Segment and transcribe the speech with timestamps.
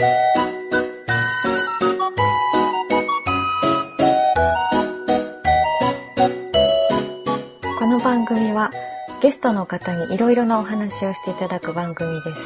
[0.00, 0.04] こ
[7.86, 8.70] の番組は
[9.20, 12.40] ゲストの方にいろいろなお話をしていただく番組です。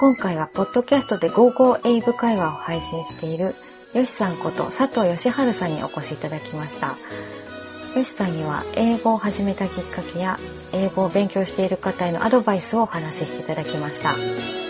[0.00, 3.54] 今回はポッドキャストで GoGo 英語会話を配信している
[3.92, 6.96] よしさんこと佐藤義治さんにお越しいただきました。
[7.94, 10.40] よしさんには英語を始めたきっかけや
[10.72, 14.63] 英語を勉強している方へのアドバイスをお話ししていただきました。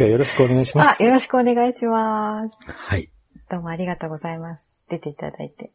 [0.00, 1.02] 今日はよろしくお願いします。
[1.02, 2.56] あ、よろしくお願いします。
[2.72, 3.10] はい。
[3.50, 4.64] どうもありがとうございます。
[4.88, 5.72] 出ていただいて。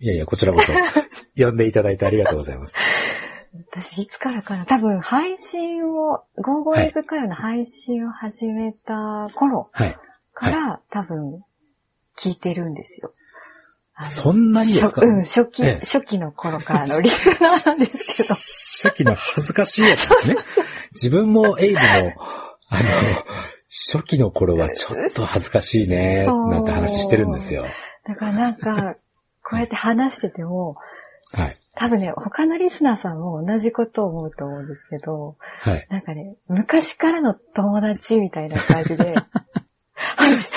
[0.00, 0.72] いやいや、こちらこそ、
[1.40, 2.74] 呼んでいただいてありがとうございます。
[3.72, 4.66] 私、いつからかな？
[4.66, 9.96] 多分、配信を、ゴーゴー英語会話の配信を始めた頃はい。
[10.34, 11.40] から、多分、
[12.18, 13.12] 聞いてるんですよ。
[14.02, 15.00] そんなにですか？
[15.00, 20.36] 初うん、初期、ええ初期の頃からのリスナーなんです初期の恥ずかしいやつですね。
[20.90, 22.14] 自分もエイブも、
[22.72, 22.88] あの、
[23.70, 27.64] 初期の頃はちょっと恥ずかしいね、なんて話してるんですよ。
[28.04, 28.96] だからなんか、
[29.44, 30.76] こうやって話してても、
[31.32, 31.56] はい。
[31.76, 35.86] 多分ね、他のリスナーさんも同じことを思うと思うんですけど、はい。
[35.88, 39.14] なんかね、昔からの友達みたいな感じで、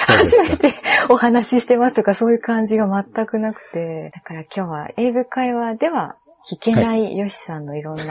[0.07, 0.73] 初めて
[1.09, 6.15] お話ししてますとかそういう感じが全くなくて、だから今日は英語会話では
[6.49, 8.03] 聞けないヨシさんのいろんな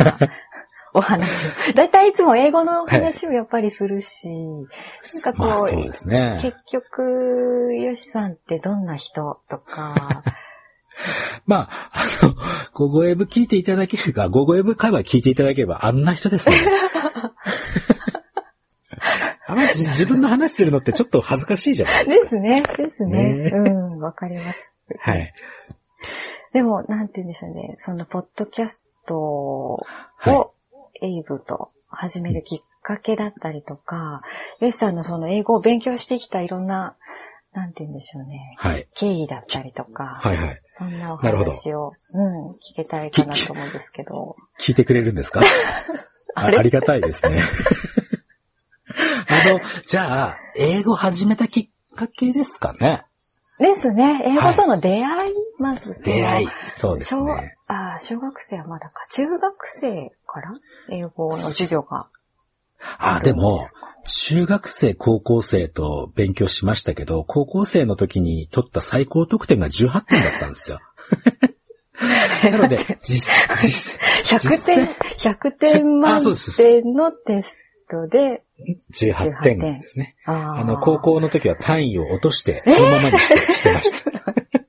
[0.94, 1.72] お話を。
[1.74, 4.66] だいたいいつも英語の話をやっぱりするし、なん
[5.22, 6.56] かこうまあそうですね結。
[6.70, 7.02] 局、
[7.74, 10.22] ヨシさんってどんな人とか、
[11.46, 12.34] まあ、あの、
[12.72, 16.56] ゴゴエブ聞いていただけるか、ゴゴエブ会話聞いていただければあんな人ですね。
[19.46, 22.22] あまり自自分の話するのってちょっと恥ずかしいじゃないでか。
[22.22, 23.34] ですすね、ですね。
[23.50, 23.58] ねう
[23.96, 24.74] ん、わかります。
[24.98, 25.34] はい。
[26.52, 27.76] でも、なんて言うんでしょうね。
[27.78, 29.86] その、ポッドキャストを、
[30.18, 30.61] はい
[31.02, 34.22] エイブと始めるきっかけだったりとか、
[34.60, 36.96] ヨシさんのその英語を勉強してきたいろんな、
[37.52, 38.54] なんて言うんでしょうね。
[38.56, 38.88] はい。
[38.94, 40.60] 経緯だったりとか、はいはい。
[40.70, 44.36] そんなお話を、うん、聞けたらいいかなと思うんですけど。
[44.58, 45.42] 聞いてくれるんですか？
[46.34, 47.42] あありがたいですね。
[49.28, 53.04] あの、じゃあ、英語始めたきっかけですかね？
[53.58, 54.22] ですね。
[54.24, 56.48] 英語との出会い、まずその出会い。
[56.64, 57.54] そうです小ね。
[57.72, 59.06] あ小学生はまだか。
[59.10, 60.54] 中学生から
[60.90, 62.06] 英語の授業が。
[62.98, 63.64] あ、でも、
[64.04, 70.80] 中学生、高校生と勉強しましたけど、高校生の時に取った最高得点が18点だったんですよ。
[72.50, 76.24] なので、実、実、100点、100点満
[76.56, 77.56] 点のテス
[77.88, 78.42] トで、
[78.92, 80.16] 18点ですね。
[80.24, 81.12] ああの、高校。
[81.14, 84.61] 校の時は単位を落として、そのままにして,、してました。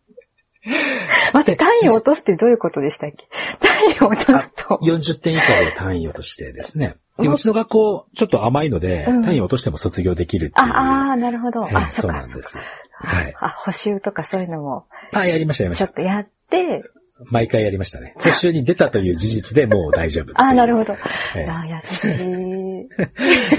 [1.34, 3.28] 待って、 単位を落とすってどういうことでしたっけ？
[3.60, 4.80] 単位を落とすと。
[4.84, 6.96] 40点以下で単位を落としてですね。
[7.20, 10.68] でうちの学校、ちょっと甘いので、うん単位を落としても卒業できるっていう。
[10.74, 11.64] ああー、なるほど。
[11.66, 12.12] あ、ええそう。
[12.12, 12.58] なんです。
[12.58, 13.34] はい。
[13.40, 15.88] あ、補習とかそういうのも、あ、やりました、やりました。
[15.88, 16.84] ちょっとやって、
[17.30, 18.16] 毎回やりましたね。
[18.22, 20.32] 途中に出たという事実でもう大丈夫。
[20.36, 20.94] ああ、なるほど。
[21.36, 22.04] ええああ、優し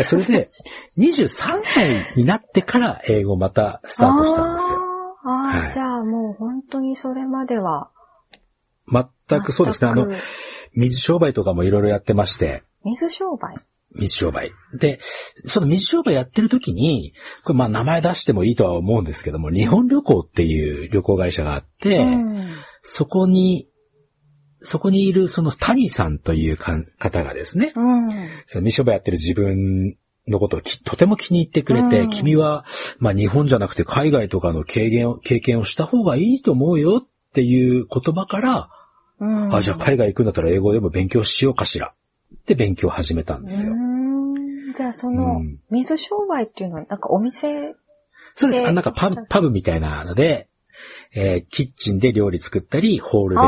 [0.00, 0.04] い。
[0.04, 0.48] それで、
[0.98, 4.78] 23歳になってから英語またスタートしたんですよ。
[5.24, 7.90] あーあー、はいじゃあもう本当にそれまでは。
[8.86, 9.90] 全くそうですね。
[9.90, 10.08] あの
[10.74, 13.56] 水商売とかもいろいろやってまして、水商売？
[13.96, 14.50] 水商売。
[14.78, 14.98] で、
[15.46, 17.14] その水商売やってる時に、
[17.44, 22.48] これまあ名前出してもいいとは思うんですけども、日本旅行っていう旅行会社があって、うん。
[22.82, 23.68] そこに、
[24.60, 28.28] そこにいるその谷さんというか方がですね、うん。
[28.46, 29.96] その水商売やってる自分
[30.28, 32.64] のことをきとても気に入ってくれて、うん君は、
[32.98, 38.68] まあ日本じゃなくて海外とかの経験を、経験をした方がいいと思うよっていう言葉から、
[39.20, 39.54] うん。
[39.54, 41.92] あ、じゃあ海外行くんだったら英語でも勉強しようかしら。
[42.34, 43.72] って勉強を始めたんですよ。
[44.76, 47.74] じゃあそのうん、水商売っていうのは、なんかお店、
[48.34, 48.62] そうです。
[48.62, 50.48] であなんかパブ、パブみたいなので、
[51.14, 53.42] えーキッチンで料理作ったり、ホールで。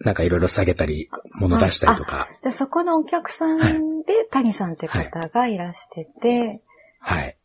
[0.00, 2.28] なんかいろいろ下げたり、物出したりとか。
[2.42, 6.62] じゃあそこのお客さんで、谷さんって方がいらしてて、
[7.00, 7.36] はい。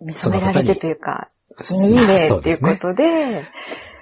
[0.00, 1.30] 見初められてというか、
[1.82, 2.76] いいまあねっていうこ。
[2.76, 3.44] とで、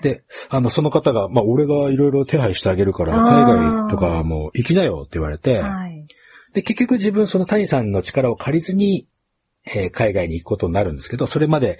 [0.01, 6.07] で、あの、その方が、まあ、俺がいろいろ手配してあげるから、海外とかもう行きなよって言われて、はい。
[6.55, 9.07] で、結局自分その谷さんの力を借りずに、
[9.67, 11.79] えー海外に行くことになるんですけど、それまで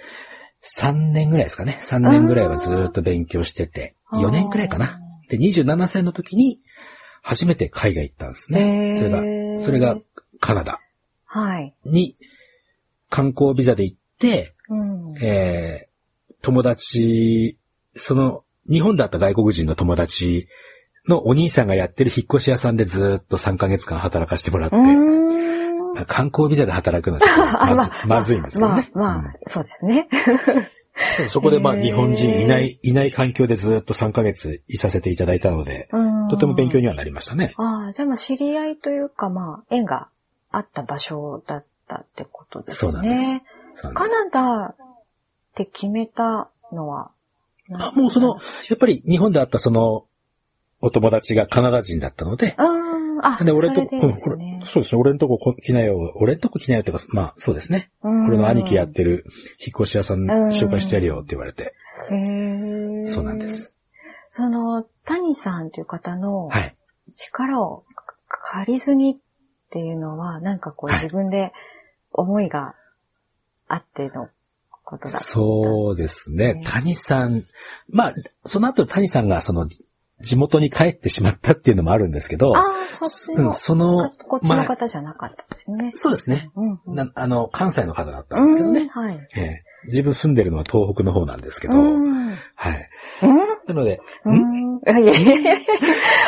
[0.79, 1.79] 3年ぐらいですかね。
[1.81, 4.99] 3年ぐらいはずーっと勉強してて、あー4年くらいかな。
[5.29, 6.59] で、27歳の時に、
[7.21, 8.91] 初めて海外行ったんですへね。
[8.93, 9.23] ーそれが、
[9.59, 9.97] それが
[10.39, 10.79] カナダ
[11.25, 11.75] はい。
[11.85, 12.15] に
[13.09, 15.17] 観光ビザで行って、うん。
[15.23, 15.89] えー
[16.41, 17.57] 友達、
[17.95, 20.47] その、日本だった外国人の友達
[21.07, 24.75] のお兄さんがやってる引っ越し屋さんでずーっと3ヶ月間働かせてもらって。
[26.05, 28.89] 観光ビザで働くのはちょっとまず まあまずいんですよね。
[28.93, 30.07] まあ、まあ、そうですね。
[31.19, 35.89] う んそこでまあ日本人いない、いない環境でずーっと3ヶ月いさせていただいたので、
[36.29, 37.53] とても勉強にはなりましたね。
[37.57, 40.09] ああ、じゃあまあ知り合いというかまあ、縁が
[40.51, 42.75] あった場所だったってことですね。
[42.75, 43.23] そうなんです。
[43.23, 43.41] で
[43.75, 43.87] す。
[43.87, 44.75] ナダっ
[45.55, 47.11] て決めたのは、
[47.73, 48.37] あもうその、
[48.69, 50.05] やっぱり日本であったその、
[50.81, 52.55] お友達がカナダ人だったので、
[53.21, 57.91] あ、で、俺んとこ、それでうん、俺ですね、そうですね、俺んとここ来なよ、俺んとこ来なよってか、まあ、そうですね。
[58.03, 59.25] うん俺の兄貴やってる
[59.59, 61.73] 引っ越し屋さんうん紹介してやるよって言われて、
[62.11, 63.73] へーそうなんです。
[64.31, 66.75] その、谷さんという方のはい。
[67.15, 67.83] 力を
[68.51, 69.17] 借りずにっ
[69.71, 71.51] ていうのは、なんかこうはい自分で
[72.11, 72.75] 思いが
[73.67, 74.29] あっての
[74.83, 75.19] ことだった。
[75.19, 76.63] そうですねね。
[76.65, 77.43] 谷さん、
[77.89, 78.13] まあ、
[78.45, 79.67] その後谷さんがその、
[80.21, 85.91] 地元に帰ってしまったっていうのもあるんですけど、ああ、そっちの、うん、その、こっちの方じゃなかったですね。
[85.95, 86.51] そうですね。
[86.55, 86.95] うんうん。
[86.95, 88.87] なあの、関西の方だったんですけどうんね。
[88.91, 89.27] はい。
[89.35, 92.35] ええ自分住んでるのは東北の方なんですけど、うん。
[92.55, 92.89] はい。
[93.23, 93.37] うん？
[93.65, 94.79] なので、うんん？
[94.79, 95.55] いやいやいや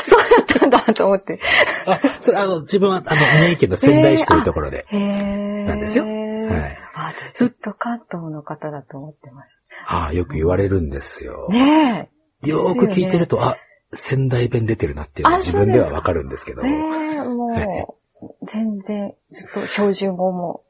[0.07, 1.37] そうだったんだと思って。
[1.85, 4.85] あ、それあの、自分はあの、宮城県の仙台市というところで。
[4.91, 6.77] なんですよはい。
[6.95, 11.47] あ、ずっと関東の方だと思ってましああ、よく言われるんですよ。
[11.49, 11.53] た。
[11.53, 12.09] ね
[12.43, 13.57] よーく聞いてると、あ、
[13.93, 16.55] 仙台弁出てるなっていうのはあ自分ではわかるんですけえ。
[16.55, 16.61] ど。
[16.63, 16.69] ね
[17.15, 17.87] え、もは
[18.21, 20.63] う、全然、ずっと標準語も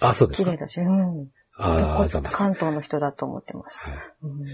[0.00, 0.60] あ、そうですか綺麗。
[0.60, 1.28] だし、うん。
[1.58, 2.36] ああ、ざます。
[2.36, 3.90] 関東の人だと思ってました。
[3.90, 4.46] はいうん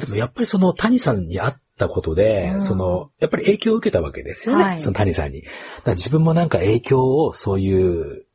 [0.00, 4.64] でもやっぱりその谷さんに会ったことで、うんその、やっぱり影響を受けたわけですよね。
[4.64, 5.44] はいその谷さんに。
[5.86, 7.72] 自分もなんか影響をそうい
[8.18, 8.26] う、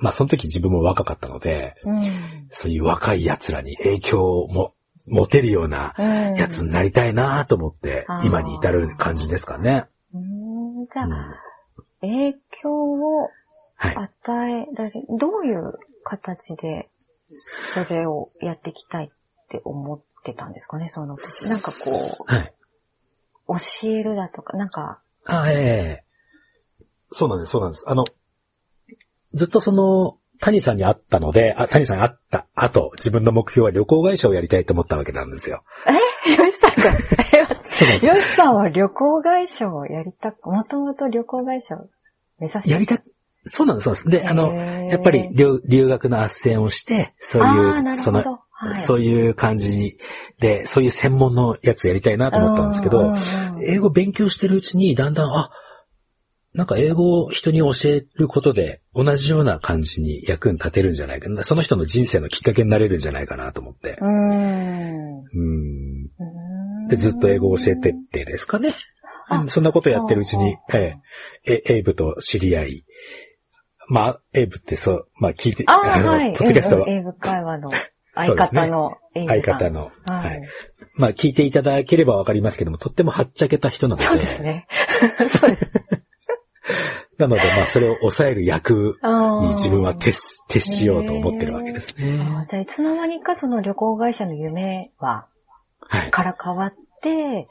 [0.00, 2.02] まあその時自分も若かったので、うん。
[2.50, 4.73] そういう若い奴らに影響をも
[5.06, 6.34] 持てるようなうん。
[6.34, 9.84] やつになりたいなと思って、今に至る感じですかね。
[10.14, 10.18] う
[10.82, 10.86] ん。
[10.86, 11.12] じゃあ、うん
[12.00, 13.30] 影響を
[13.76, 13.96] はい。
[13.96, 15.72] 与えられ、どういう
[16.04, 16.88] 形で
[17.28, 19.08] それをやっていきたいっ
[19.48, 21.48] て思ってたんですかね、その時。
[21.48, 21.90] なんかこ
[22.26, 22.54] はい。
[23.48, 26.04] う、教えるだとか、なんか、あ、ええ
[27.10, 27.84] そうなんです、そうなんです。
[27.88, 28.04] あの、
[29.32, 35.64] ずっとその、谷さんに会ったので、あ、谷さんに会った後、自分の目標は旅行会社をやりたいと思ったわけなんですよ。
[35.86, 36.30] え？
[36.30, 36.90] ヨシさんが、
[38.02, 41.88] えヨシさんは旅行会社をやりたく、もともと旅行会社を
[42.38, 42.98] 目指してやりた、
[43.44, 44.22] そうなんです、そうなんです。
[44.22, 48.22] で、あの、やっぱり留留学の斡旋をして、そうあいう、その。
[48.56, 48.84] はい。
[48.84, 49.98] そういう感じ
[50.38, 53.12] で、そういう専門のやつやりたいなと思ったんですけど
[53.68, 55.50] 英語勉強してるうちに、だんだん、あ、
[56.54, 61.42] なんか英語を人に教えることで、同じような感じに役に立てるんじゃないかな。
[61.42, 63.98] その人の人生のきっかけになれるんじゃないかなと思って。
[64.00, 64.10] うーん。
[64.10, 66.10] うん。
[66.18, 68.72] うんで、ずっと英語を教えてってですかね。
[69.48, 70.96] そんなことやってるうちに、あえ
[71.46, 72.84] え、えエイブと知り合い。
[73.88, 76.32] まあ、エイブってそう、まあ聞いて、ああ、のはい。
[76.34, 77.70] ポッドキャストうんうん英語会話の
[78.16, 80.40] そ相方のエイブさん相方の、ははいい。
[80.94, 84.66] まあ聞いていただければわかりますけども、とってもはっちゃけた人なのそうですで、ね。
[85.40, 85.72] そうです。
[87.18, 88.98] なのでまあそれを抑える役
[89.42, 92.18] に自分は徹し徹しようと思ってるわけですね。
[92.50, 95.26] じゃあ、いつの間にかその旅行会社の夢は、
[95.80, 96.10] はい。
[96.10, 97.48] から変わって、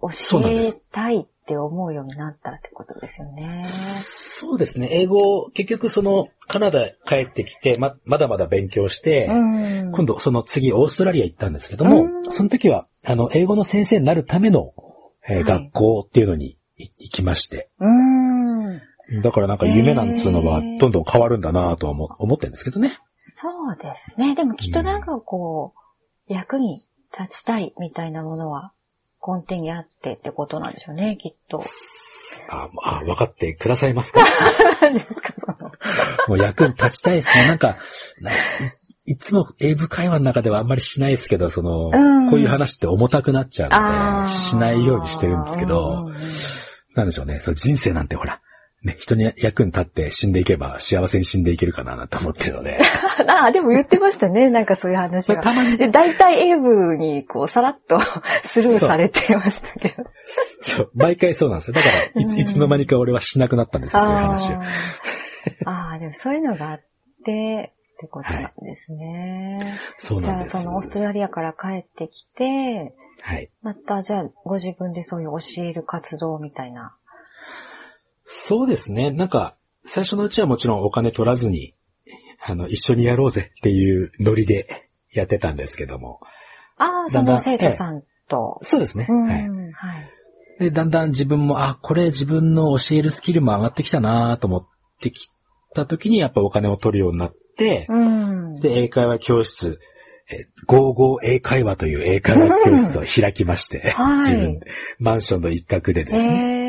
[0.00, 3.62] 教えたいって思うようになったってことですよね。
[3.64, 4.88] そうですね。
[4.90, 9.92] 英語、結局その、カナダ帰ってきて、ま、まだまだ勉強して、うん。
[9.92, 14.74] 今度その次オーストラリア行ったんですけども、うんその時は、あの、英語の先生になるための、
[15.28, 17.68] えーはい学校っていうのにい行きまして。
[17.80, 18.25] うん。
[19.22, 22.90] だからなんか夢なんつうのはどんどん変わるんだなとは思思ってるんですけどね。
[23.36, 24.34] そうですね。
[24.34, 25.74] でもきっとなんかこ
[26.28, 26.86] う、役に
[27.18, 28.72] 立ちたいみたいなものは
[29.26, 31.62] 根底にあってってことなんでしょうね、きっと。
[32.50, 34.20] あ、あ、分かってくださいますか？
[34.80, 35.70] 何ですか、その。
[36.28, 37.46] もう役に立ちたいですね。
[37.46, 37.76] なんか、
[38.20, 38.34] ない
[39.08, 46.16] いつも英語会話の中ではあんまりしないですけど、その、うんこういう話って重たくなっちゃうので、しないようにしてるんですけうんどうん、うん
[46.96, 47.38] なんでしょうね。
[47.38, 48.40] そう人生なんてほら、
[48.86, 52.78] ね、人に役に立って死んでいけば幸せに死んでいけるかななんて思ってるので。
[53.26, 55.42] ああ、でも言ってましたね、なんかそういう話が。
[55.42, 57.98] たまにで、大体英文にこう、さらっと
[58.46, 60.04] スルーされてましたけど。
[60.60, 61.74] そう、毎回そうなんですよ。
[61.74, 64.56] だから、いついつの間にか俺はしなくなったんですよ、そういう話を。
[64.56, 64.62] あー
[65.66, 66.80] あー、でもそういうのがあっ
[67.24, 69.58] て、ってことなんですね。
[69.60, 70.62] じゃあ、そうなんです。
[70.62, 73.50] そのオーストラリアから帰ってきて、はい。
[73.62, 76.94] また、じゃあ、ご自分でそういう教える活動みたいな。
[78.26, 79.12] そうですね。
[79.12, 81.74] なんか、最初のうちはもちろんお金取らずに、
[82.44, 84.66] あの、一緒にやろうぜっていうノリで
[85.12, 86.20] やってたんですけども。
[86.76, 88.58] ああ、その生徒さんと。
[88.62, 89.06] そうですね。
[89.08, 89.42] うん、ははい
[90.58, 90.64] い。。
[90.64, 94.66] で、だんだん自分も、あ、これ自分の教えるスキルも上がってきたなと思っ
[95.00, 95.30] てき
[95.74, 98.60] た時に、やっぱお金を取るようになって、うん。
[98.60, 99.78] で、英会話教室、
[100.28, 104.66] えー、55英会話という英会話教室を開きまして、はい自分で、
[104.98, 106.65] マンションの一角でですね、へー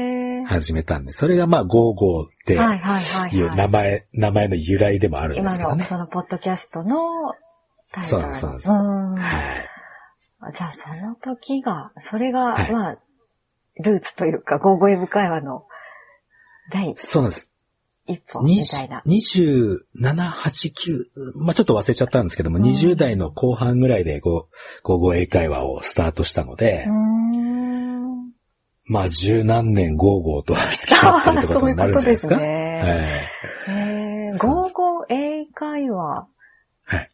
[0.47, 3.55] 始めたんで、それがまあ55ってはいうはい。
[3.55, 5.83] 名前、名前の由来でもあるんで今の、すけどね。
[5.83, 6.97] そのポッドキャストの
[7.91, 9.15] タイトルそうなんですそうなん。
[9.15, 9.41] は
[10.49, 10.51] い。
[10.51, 12.97] じゃあ、その時が、それが、はいまあ、
[13.79, 15.65] ルーツというか、ゴーゴーエブ会話の
[16.71, 17.51] 第そうなんです。
[18.07, 19.03] 一歩みたいな。
[19.05, 21.03] 27、8、9、
[21.35, 24.47] まあちょっと忘れちゃったんですけども、うん20代の後半ぐらいでこ
[24.85, 27.16] う、英会話をスタートしたので、うーん。
[28.87, 32.35] まあ十何年ゴーゴーと付き合ってるってことになるんじゃないですか？
[32.35, 36.27] そうですゴーゴー英会話、
[36.83, 37.09] はい。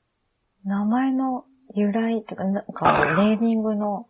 [0.65, 4.05] 名前の由来っていうか、なんあか、ーネーミングの、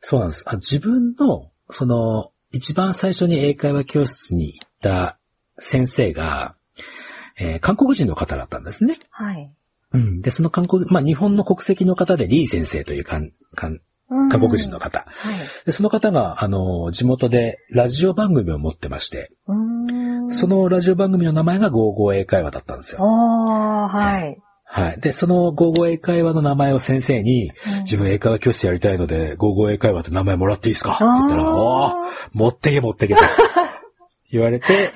[0.00, 0.44] そうなんです。
[0.48, 5.18] あ自分の、その、一番最初に英会話教室に行った
[5.58, 6.56] 先生が、
[7.38, 8.98] えー韓国人の方だったんですね。
[9.10, 9.50] はい。
[9.92, 10.20] うん。
[10.20, 13.80] で、その韓国、まあ日本の国籍の方でリー先生という韓韓うん
[14.30, 15.00] 韓国人の方。
[15.00, 15.36] はい。
[15.66, 19.30] で、その方が、あの、地元でラジオ番組を持ってまして。
[20.30, 23.00] そ、のラジオ番組の名前が55英会話だったんですよ。
[23.02, 24.38] ああ、はい。
[24.64, 25.00] はい。
[25.00, 27.52] で、その55英会話の名前を先生に、うん
[27.82, 30.92] 自分英会話教室やりたいので、55英会話って名前もらっていいですか？
[30.94, 31.94] って言ったら、おーあ
[32.32, 33.22] 持ってけ持ってけと
[34.32, 34.92] 言われて。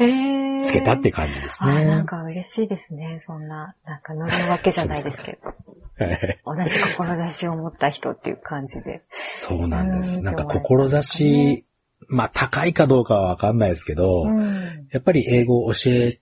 [0.64, 2.04] つけたって感じですあーなんね。
[2.04, 3.18] か嬉しいですね。
[3.20, 5.52] そんな、なんか乗るわけじゃないですけど。
[5.98, 9.02] は い同じ志を持った人っていう感じで。
[9.10, 10.18] そうなんです。
[10.18, 11.64] うんなんか志、
[12.08, 14.88] まあ高いかどうかはわかんないですけど、うん。
[14.90, 16.20] やっぱり英語を教え、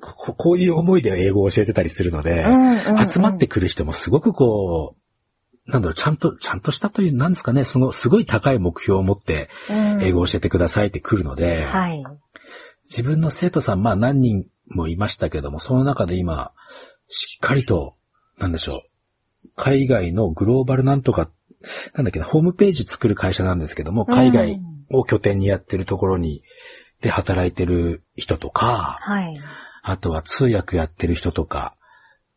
[0.00, 2.44] ここういう思いで英語を教えてたりするので、
[3.08, 9.48] 集まってくる人もすごくこう、なんだろう、ちゃんと、ちゃんとしたという、なんですかね、その、すごい高い目標を持って、
[10.02, 12.04] 英語を教えてくださいって来るので、はい。
[12.84, 16.52] 自分の生徒さん、まあ何人もいましたけども、その中で今、
[17.08, 17.96] しっかりと、
[18.38, 18.82] なんでしょ
[19.44, 21.30] う、海外のグローバルなんとか、
[21.94, 24.56] なんだっけな、ホームページ作る会社なんですけども、海外
[24.90, 26.42] を拠点にやってるところに、
[27.00, 29.36] で働いてる人とか、はい。
[29.82, 31.76] あとは通訳やってる人とか、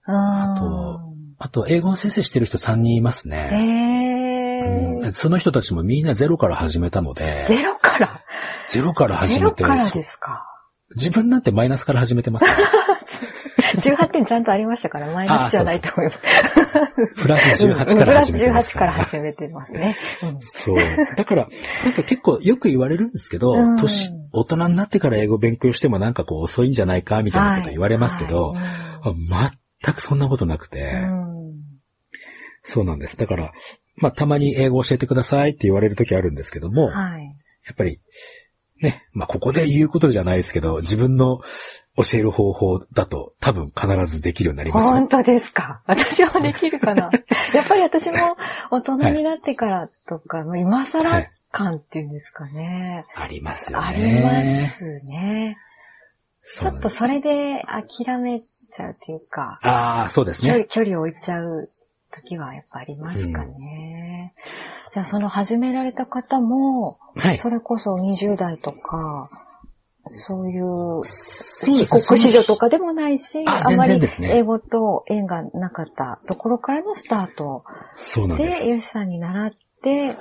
[0.06, 1.00] あと
[1.39, 5.01] あと英語の先生してる人3人いますへね。
[5.04, 8.22] えうん、その人たちもみんなゼロから始めたので、ゼロから？
[8.68, 10.46] ゼロから始ゼめて、ロからですか？
[10.96, 12.58] 自分なんてマイナスから始めてますから。
[13.82, 17.22] 18点ちゃんとありましたから、マイナスじゃないと思います。
[17.22, 18.92] プラス18から始めてますプラス18から。
[18.94, 19.96] 始めてますね。
[20.24, 20.78] うんそう。
[21.16, 21.48] だから、
[21.84, 29.14] なんか結構よく言われるんですけど、うん年、大人になってから英語勉強してもなんかこう遅いんじゃないかみたいなこと言われますけど、はいあ
[29.84, 31.28] 全くそんなことなくて、うん
[32.64, 33.16] そうなんです。
[33.16, 33.54] だから、
[33.96, 37.24] まあたまに英語教えてくださいって言われる時あるんですけども、はい。
[37.24, 37.30] や
[37.72, 38.02] っぱり、
[38.82, 41.40] ね、まあここで言うことじゃないですけど、自分の
[41.98, 45.08] 教える方法だと多分必ずできるようになりますよ本。
[45.08, 45.82] 当ですか？
[45.88, 47.10] 私はできるかな？
[47.54, 48.38] やっぱり私も
[48.72, 53.04] 大人になってからとか、もう今は更い感っていうんですかね。
[53.16, 54.22] ありますよありね。
[54.24, 55.58] ますね。
[56.60, 60.68] ちょっとそれで諦めちゃうというか、ああ、そうですね。
[60.70, 61.68] 距離を置いちゃう
[62.12, 64.34] 時はやっぱありますかね。
[64.92, 67.38] じゃあその始められた方も、はい。
[67.39, 69.30] それこそ20代とか、
[70.10, 71.04] そういう
[71.64, 77.64] 帰国子女とかでもないし、あまり英語と縁がなかったところからのスタート
[77.96, 78.66] そうなんです。
[78.66, 79.52] で、ヨシさんに習っ
[79.84, 80.18] て、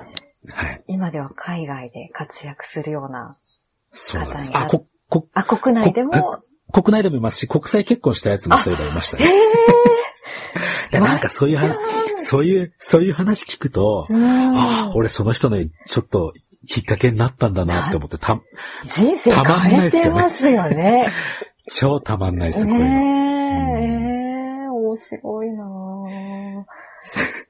[0.49, 0.85] はい。
[0.87, 3.37] 今では海外で活躍するような、
[3.93, 4.53] そうなんです。
[4.53, 9.35] 方にあ、こ、こ、あ、国内でも、こ国内でもいますし、国際結婚したやつもそういえばいましたえね。
[9.35, 10.06] え
[10.91, 11.77] でなんかそういう話、
[12.27, 16.33] そういう、そういう話聞くと、ああ、俺その人のちょっと
[16.69, 18.41] きっかけになったんだなって思って、た、
[18.85, 21.09] 人生たまんない変えですよねてますよね。
[21.69, 22.87] 超たまんないです、こういうの。
[22.89, 23.83] え
[24.65, 26.65] え面白いなぁ。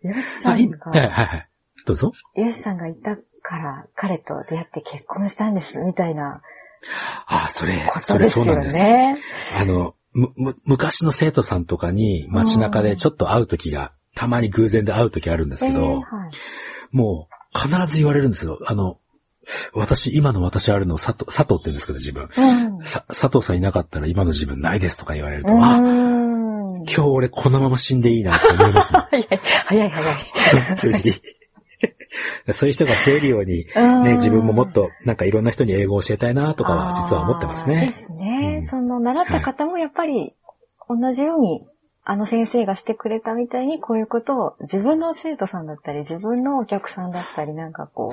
[0.03, 1.49] ヨシあ、さん今、はいが、はいはい。
[1.87, 2.13] どうぞ。
[2.35, 6.41] ヨシさんがいたから彼と出会って結婚したんです、みたいな
[7.27, 8.75] ああ、それこ、それそうなんです。
[8.75, 9.17] ね。
[9.59, 16.03] あの、む、む、昔の生徒さんとかに街中でちょっと会う時が、たまに偶然で会う時あるんですけど、ええはい。
[16.91, 18.59] もう必ず言われるんですよ。
[18.67, 18.99] あの、
[19.75, 22.25] 私、今の私あるの佐藤、佐藤って言うんですけど自分。
[22.25, 26.77] うんさ、佐藤さんいなかったら今の自分ないですとか言われると、うあ、ん。
[26.79, 29.01] 今日俺このまま死んでいいなって思いますね。
[29.11, 29.29] 早い、
[29.67, 30.33] 早い、早い。
[30.63, 31.15] 本当に。
[32.53, 37.87] そういう人が増えるように、うんね、自分ももっとなんかいろんな人に英語を教えたいなとかは実は思ってますね。
[37.87, 38.61] ですね。
[38.63, 40.35] うんその、習った方もやっぱり
[40.89, 41.67] 同じように
[42.09, 48.11] あの先生がしてくれたみたいにこういうことを自分の生徒さんだったり、自分のお客さんだったり、なんかこ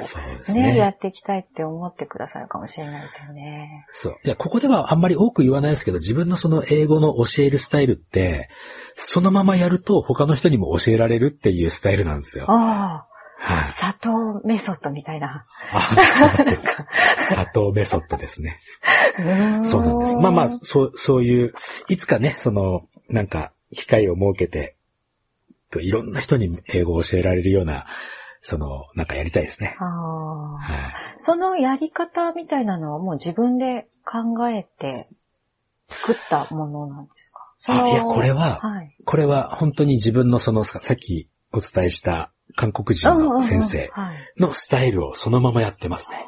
[0.48, 0.74] う、ね。
[0.74, 3.86] ね、やっていきたいって思ってくださるかもしれないですよね。
[3.92, 4.16] そう。
[4.26, 8.50] いや、ここではあんまり多く言わないですけど、自分のその英語の教えるスタイルって、
[8.96, 12.46] そのままやると他の人にも教えられるっていうスタイルなんですよ。
[12.50, 13.08] ああ、
[13.46, 13.74] はい。
[13.74, 15.46] 砂糖メソッドみたいな。
[15.74, 15.82] あ、
[16.36, 16.66] そうです。
[17.28, 18.60] 砂糖メソッドですね。
[19.64, 20.16] そうなんです。
[20.18, 21.54] まあまあ、そう、そういう、
[21.90, 24.78] いつかね、その、なんか、機会を設けて、
[25.72, 27.86] といろんな人に英語を教えられるような、
[28.42, 29.76] その、なんかやりたいですね。
[29.80, 30.58] は
[31.18, 31.22] い。
[31.22, 35.08] そのやり方みたいなのはもう自分で考えて
[35.88, 37.40] 作ったものなんですか？
[37.68, 38.90] あいやこれははい。
[39.06, 43.92] これは本当に自分のその、ささっきお伝えした韓国人の先生。
[44.38, 46.28] のスタイルをそのままやってますね。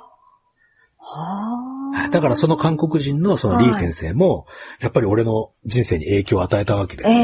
[0.97, 2.09] はあ。
[2.09, 4.47] だからその韓国人のそのリー先生も、
[4.79, 7.17] やっぱり俺の人生に影響を与えたわけですよ。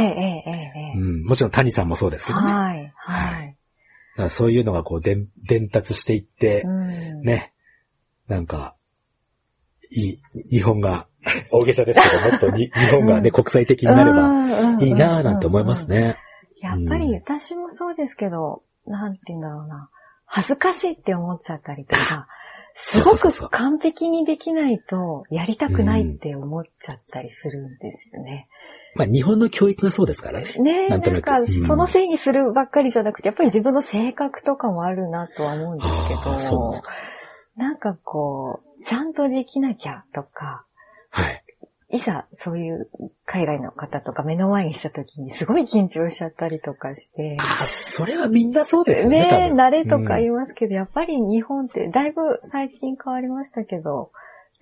[0.95, 2.51] うん、もちろん谷さんもそうですけどね。
[2.51, 2.93] はい。
[2.95, 3.57] はい。
[4.17, 7.21] らそういうのがこう伝伝達していって、うん。
[7.21, 7.53] ね、
[8.27, 8.75] なんか、
[9.91, 11.07] いい、日本が、
[11.51, 15.87] 大げさですけど、もっとに 日本がね、うん国際的になればばいいなぁなんて思います。
[15.87, 16.17] ね。
[16.59, 19.89] やっぱり私もそうですけど、なんて言うんだろうな。
[20.25, 22.27] 恥ずかしいって思っちゃったりとか、
[22.75, 28.47] すごく完璧にできないとやりたくないって思っちゃったりするんですよね。
[28.95, 30.45] まあ日本の教育がそうですからね。
[30.59, 37.59] ねえ、ななんなんかそのせいにするばっかりじゃなくて、やっぱり自分の性格とかもあるなとは思うんですけああ、そう。
[37.59, 40.65] なんかこう、ちゃんとできなきゃとか、
[41.09, 41.40] はい。
[41.91, 42.89] いざそういう
[43.25, 49.27] 海外の方とか目の前にした時にすごい緊張しちゃったりとかして、あ、それはみんなそうですよね。
[49.29, 54.11] 多ね慣れとかうん言いますけど、やっぱり日本ってだいぶ最近変わりましたけど、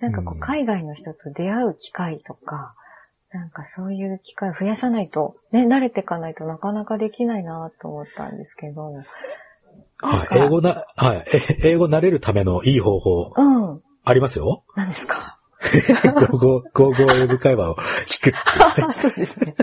[0.00, 2.74] なんかこうんう海外の人と出会う機会とか、
[3.32, 8.92] なんかそういう機会を増やさないと、ね、慣れていかないとなかなかできないなと思ったんですけど。
[10.02, 10.38] はい。
[10.38, 11.24] 英語な、はい。
[11.64, 13.42] え英語慣れるためのいい方法う
[13.74, 13.82] ん。
[14.04, 14.64] ありますよ。
[14.74, 15.39] 何ですか？
[15.60, 17.76] ゴーゴー、ゴーゴー英語会話を
[18.08, 18.32] 聞く。
[19.00, 19.54] そうですね。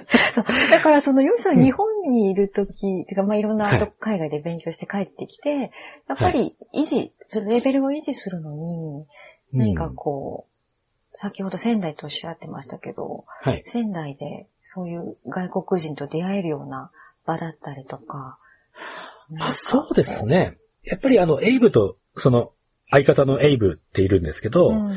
[0.71, 5.71] だからその、ヨミさん日本にいるとき、てかまあいろんなはい海外で勉強して帰ってきて、
[6.07, 9.07] やっぱり維持、そのレベルを維持するのに、
[9.51, 13.63] 何かこう、先ほど仙台とおっしゃってましたけど、はい。
[13.63, 16.91] 仙台でそういう外国人と出会えるような
[17.25, 18.37] 場だったりとか？
[19.39, 20.57] あ、そうですね。
[20.83, 22.51] やっぱりあの、エイブと、その、
[22.89, 24.93] 相方のエイブっているんですけど、うん。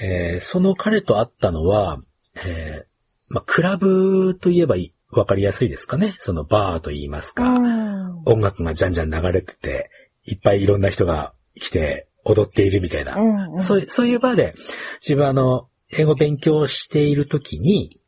[0.00, 1.98] えーその彼と会ったのは、
[2.46, 2.84] えー
[3.28, 6.14] まあ、クラブといえばいわかりやすいですかね。
[6.18, 9.90] そのバーと言いますか、うん音楽がじゃんじゃん流れてて、
[10.24, 13.16] いっぱいいろんな人が来て踊っているみたいな。
[13.16, 14.54] うんうんそういう、そういうバーで、
[15.00, 18.00] 自分はあの、英語勉強しているときに、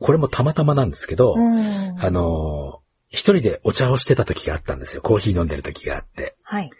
[0.00, 5.02] これもたまたまなんですけど、うんあの、一人でお茶をしてた時があったんですよ。
[5.02, 6.36] コーヒー飲んでる時があって。
[6.42, 6.70] はい。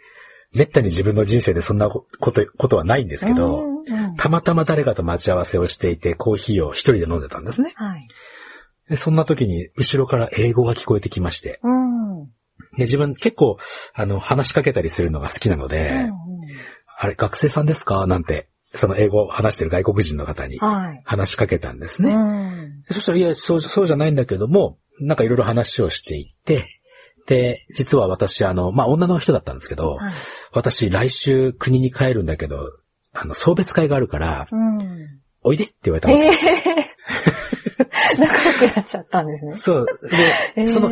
[0.53, 7.71] めったに自分の人生でそんなこと、ことはないんですけど、うんうんたまたま誰かと待ち合わせをしていて、コーヒーを一人で飲んでたんですね。
[7.75, 8.07] はい。
[8.87, 11.59] でそんな時に、後ろから英語が聞こえてきまして。
[11.63, 12.19] うん。
[12.19, 12.27] うん
[12.77, 13.57] で自分結構、
[13.95, 16.09] あの、話しかけたりするのが好きなので、
[16.99, 18.05] あれ、学生さんですか？
[18.05, 21.01] なんて、その英語を話してる外国人の方にはい。
[21.03, 22.13] 話しかけたんですね。
[22.13, 26.80] うんでそしたら、いや、そう、そうじゃないんだけども、なんかいろいろ話をしていって、
[27.27, 30.13] で、実は私、あの、まあ、女の人だったんですけど、はい。
[30.53, 32.71] 私、来週国に帰るんだけど、
[33.13, 34.79] あの、送別会があるから、うん。
[35.43, 36.91] おいでって言われたわけええ
[38.19, 39.51] 仲良くなっちゃったんですね。
[39.53, 39.85] そう。
[39.85, 40.17] で、
[40.57, 40.91] ええその、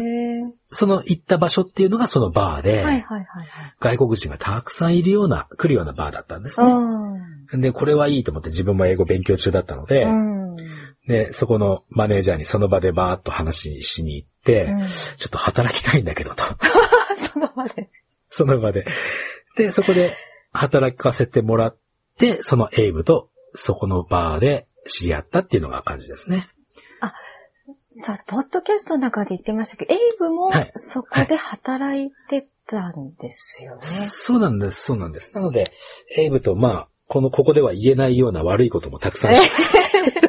[0.72, 3.46] その行った場所っていうのがそのバーで、はいはいはいはい。
[3.80, 6.72] 外国人がたくさんいるような、来るようなバーだったんですね。
[7.52, 7.62] うん。
[7.62, 10.56] で、これはいいと思って自分も英語勉強中だったので、うん。
[11.08, 16.44] で、そこのマネージャーにその場でバーっと話しに行って、うんちょっと働きたいんだけどと。
[17.18, 17.90] その場で。
[18.30, 18.86] その場で。
[19.58, 20.16] で、そこで
[20.52, 21.78] 働かせてもらっ
[22.18, 26.48] て、そのエイブとそこのバーで知り合ったっていうのが感じですね。
[28.02, 33.82] さあ、ポッドキャストの中で言ってましたけど、エイブもはいそこで働いてたんですよね。
[33.82, 35.34] そうなんです、そうなんです。
[35.36, 35.72] なので、
[36.16, 40.29] エイブとまあ、この、ここでは言えないような悪いこともたくさんしました。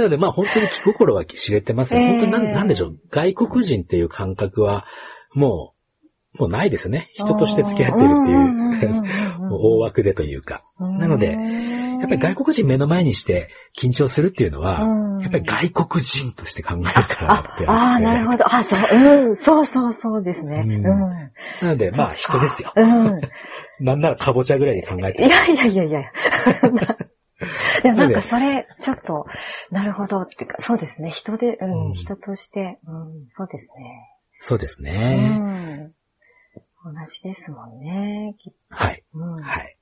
[0.00, 2.00] なのでまあ本当に気心は知れてますね。
[2.00, 2.98] ええ本当になんなんでしょう。
[3.10, 4.86] 外国人っていう感覚は、
[5.34, 5.74] も
[6.36, 7.10] う、もうないですね。
[7.14, 9.02] 人として付き合ってるっていう、
[9.52, 10.62] 大枠でというか。
[10.78, 11.36] なので
[12.00, 18.54] やっぱり外国人目の前にして緊張するっていうのは、うんやっぱり外国人として考えるからってあ、あ あ、なるほど。
[18.54, 20.62] あ、そう、うん、そうそうそうですね。
[20.64, 20.82] うんうん。
[20.82, 21.30] な
[21.62, 22.72] ので、まあ人ですよ。
[22.74, 23.20] うん。
[23.84, 26.02] なんならカボチャぐらいに考えていやいやいやいや。
[27.82, 29.26] でもなんかそれ、ちょっと、
[29.70, 31.10] なるほどっていうか、そうですね。
[31.10, 34.16] 人で、うん、うん人として、うん、そうですね。
[34.38, 35.38] そうですうね。
[35.38, 35.94] ん。
[36.84, 38.34] 同じですもんね。
[38.38, 39.04] きっはい。
[39.12, 39.42] とうん。
[39.42, 39.76] はい。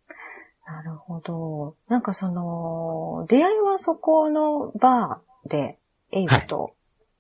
[0.67, 1.77] なるほど。
[1.89, 5.79] なんかその、出会いはそこのバーで、
[6.11, 6.75] エイブと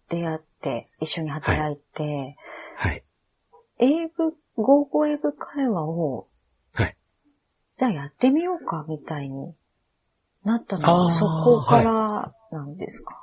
[0.08, 2.36] 出会って、一緒に働いて、
[2.76, 3.02] はい。
[3.78, 6.28] エイブ、合コンエイブ会話を、
[6.74, 6.96] はい。
[7.76, 9.54] じゃあやってみようか、みたいに
[10.48, 13.16] なったのは、そこからなんですか、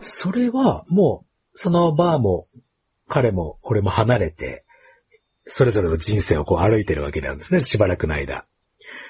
[0.00, 2.46] それは、もう、そのバーも、
[3.08, 4.64] 彼も、俺も離れて、
[5.44, 8.46] それぞれの人生をこう歩いてるわけなんですね、しばらくの間。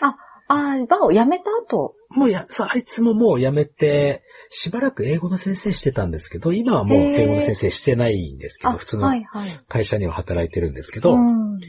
[0.01, 0.17] あ
[0.49, 1.95] あ、バーを辞めた後？
[2.11, 9.51] もうや、そう、あいつももう辞めて、しばらく英語の先生してたんですけど、今はもう英語の先生してないんですけあ、ど、普通のはいはい。
[9.69, 11.61] 会社には働いてるんですけど、うん。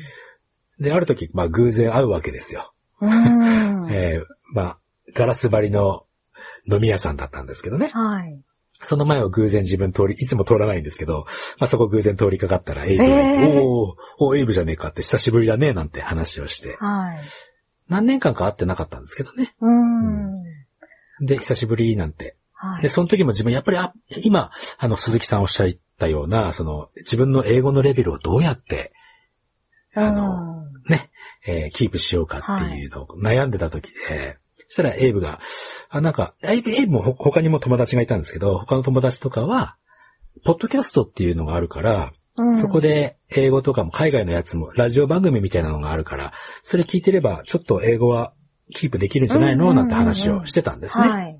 [0.80, 2.74] で、ある時、まあ偶然会うわけですよ。
[3.02, 3.12] うん。
[3.94, 4.80] えーまあ、
[5.14, 6.06] ガラス張りの
[6.70, 7.88] 飲み屋さんだったんですけどね。
[7.88, 8.42] はい。
[8.84, 11.26] その前を偶然自分通り、いつも通らないんですけど、
[11.60, 17.20] まあそこ偶然通りかかったらエイブがいて、へーおー、おー、エイブじゃねえかって久しぶりだね、なんて話をして、はい。
[17.90, 19.54] 何年間か会ってなかったんですけどね。
[19.62, 21.26] うん。
[21.26, 22.38] で、久しぶりなんて。
[22.54, 22.90] はいで、。
[22.90, 23.94] その時も自分、やっぱり、あ、
[24.24, 28.94] 今、あの、鈴木さんおっしゃったような、その、自分の英語のレベルをどうやって、
[29.94, 31.12] あの、うんね、
[31.46, 34.41] えーキープしようかっていうのを悩んでた時で、そ
[34.72, 35.40] したらエイブが、
[35.90, 39.76] あ、なんか、エイブ、エイブもほ他にも友達がいたんですけど、他の友達とかは、
[40.46, 46.32] ポッドキャストっていうのがあるから、うんそこで英語とかも海外のやつも、ラジオ番組みたいなのがあるから、
[46.64, 48.34] それ聞いてれば、ちょっと英語は
[48.74, 49.74] キープできるんじゃないの？
[49.74, 51.10] なんて話をしてたんですね。
[51.10, 51.36] はい。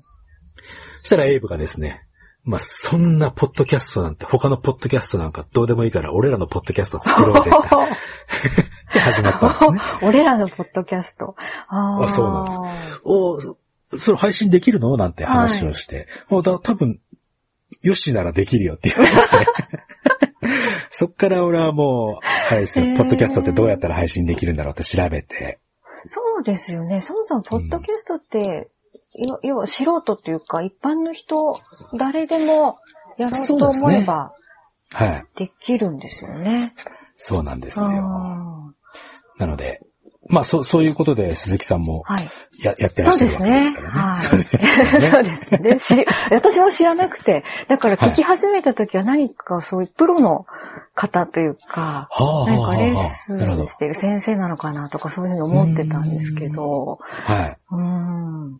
[1.00, 2.02] そしたらエイブがですね、
[2.44, 7.68] まあ、そんなポッドキャストなんて、他のポッドキャストなんかどうでもいいから、俺らのポッドキャスト作ろうぜって
[8.90, 9.80] って始まったんですね。
[10.02, 11.36] 俺らのポッドキャスト。
[11.68, 12.04] あー。
[12.04, 13.00] あそうなんです。
[13.04, 13.56] おー
[13.98, 14.96] それ配信できるの？
[14.96, 17.00] なんて話をして、おだ多分、
[17.82, 19.20] よしならできるよって言われて、
[20.90, 22.96] そっから俺はもう、あれですよ、へー。
[22.96, 25.60] ポッドキャストってどうやったら配信できるんだろうって調べて、
[26.06, 27.00] そうですよね。
[27.00, 28.70] そもそもポッドキャストって、
[29.18, 31.60] 要要は素人っていうか、一般の人、
[31.98, 32.78] 誰でも
[33.18, 34.32] やろうと思えば
[34.92, 35.24] はい。
[35.36, 36.74] できるんですよね。
[37.16, 37.88] そうなんですうよ。
[37.90, 38.74] ん
[39.38, 39.80] なので、
[40.28, 42.28] まあ、そう、そういうことで鈴木さんもはい。
[42.62, 43.60] や、やってらっそうしゃるですわけね。
[43.60, 44.00] ですからね。
[44.00, 44.16] はい。
[44.16, 46.06] そうですね。
[46.30, 50.46] 私も知らなくて、だから聞き始めた時は何かそういうプロの
[50.94, 53.68] 方というか、はあ、何かレッスン。
[53.68, 57.56] してる先生なのかなとかそういうふうに思ってたんですけど、はい。
[57.70, 58.54] うーん。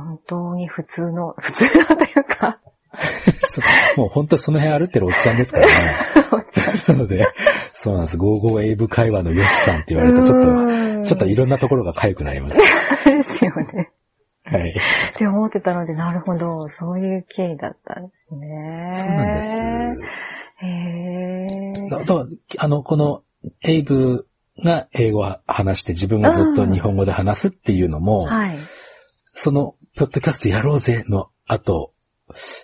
[0.00, 2.60] 本当に普通の、 普通のというか、
[3.96, 5.72] もう本当その辺歩ってるおっちゃんですからね。
[6.88, 7.26] なので、
[7.72, 8.18] そうなんです。
[8.18, 12.56] 55英語会話のヨシさんって言われるとちょっと、ちょっといろんなところが痒くなります。
[12.56, 13.90] と、ですよね。
[14.44, 14.70] はい。
[14.70, 14.72] っ
[15.16, 18.90] て思ってたので、なるほど、そういう経緯だったんですね。
[18.92, 19.58] そうなんです。
[20.60, 21.90] へー。
[21.90, 22.26] だだから
[22.58, 23.22] あの、この、
[23.62, 24.26] エイブ
[24.62, 28.58] が英語を話して自分がずっと日本語で話すっていうのも、はい。
[29.34, 31.92] その、ポッドキャストやろうぜの後、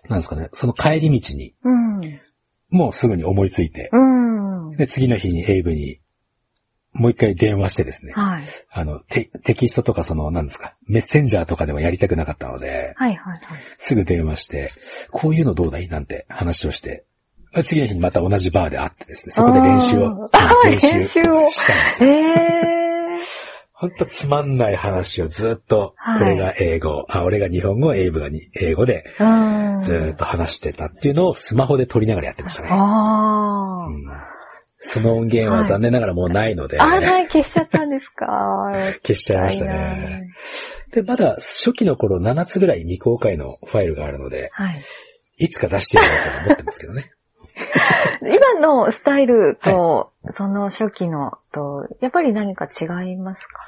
[0.09, 2.21] なんですかね、その帰り道に、うん。
[2.71, 4.71] もうすぐに思いついて、うん。
[4.73, 6.01] で、次の日にエイブに、
[6.93, 8.45] もう一回電話してですね、はい。
[8.73, 13.41] あの、テテキストとかその、なんですか、メッセンジャーとかではやりたくなかったので、はい、はい、はい。
[13.79, 14.73] すぐ電話して、
[15.13, 17.05] こういうのどうだいなんて話をして、
[17.65, 20.31] 次の日にまた同じバーで会ってですね、そこで練習を、
[20.65, 22.11] 練習したんですよ。
[22.11, 23.87] へー。
[23.87, 29.79] ほんとつまんない話をずっと、はい俺が英語、あ、俺が日本語、エイブがに英語でうん。
[29.81, 32.69] ずーっと話してたっていうのをスマホで撮りながらやってましたね。
[32.71, 33.87] ああ。
[33.87, 34.31] うん
[34.81, 38.27] その音源は残念ながらもうないので、あー、はい、消しちゃったんですか。
[39.07, 40.31] 消しちゃいましたね。
[40.91, 44.83] で、まだ初期の頃7つぐらい未公開のファイルがあるので、はい。
[45.37, 47.11] いつか出してやろうとは思ってますけどね。
[48.23, 53.61] 今のスタイルと、その初期のと、やっぱり何か違いますか？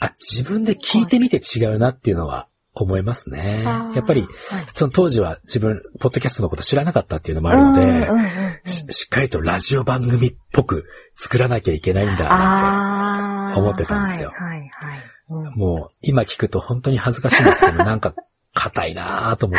[0.00, 3.62] あ、自分で聞いてみて違うなっていうのは思いますね。
[3.64, 4.30] やっぱり、はい
[4.74, 8.30] その当時は自分、ポッドキャストのこと知らなかったっていうのもあるので、うんうんうん
[8.64, 10.84] ししっかりとラジオ番組っぽく
[11.14, 13.58] 作らなきゃいけないんだなああ。
[13.58, 15.00] 思ってたんですよはい、はい、はい。
[15.30, 15.58] うんって。
[15.58, 18.14] もう、今聞くと本当に恥ずかしいんですけど、なんか、
[18.52, 19.58] 硬いなぁと思っ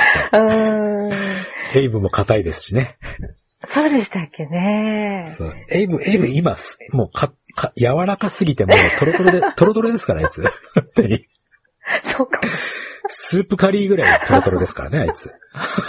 [1.71, 1.77] て。
[1.79, 2.97] エイブも硬いですしね。
[3.73, 5.33] そうでしたっけね。
[5.37, 5.55] そう。
[5.71, 10.41] エイブ、エイブ今す、もうか、か、柔らかすぎてもうトロトロで、 トロトロですから、あいつ。
[10.41, 10.51] 本
[10.95, 11.27] 当に。
[12.15, 12.53] そうかも。
[13.07, 15.31] スープカリーぐらいトロトロですからね、あいつ。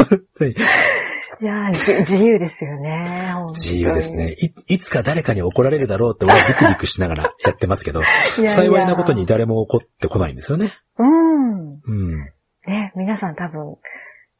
[0.09, 0.55] 本当に
[1.43, 3.35] いや自由ですよね。
[3.49, 4.33] 自由ですね。。
[4.33, 10.71] い、いつか誰かに怒られるだろうって俺はビクビクしながらやってますけど、いや幸いなことに誰も怒ってこないんですよね。
[10.99, 12.33] うん。
[12.95, 13.77] 皆さん多分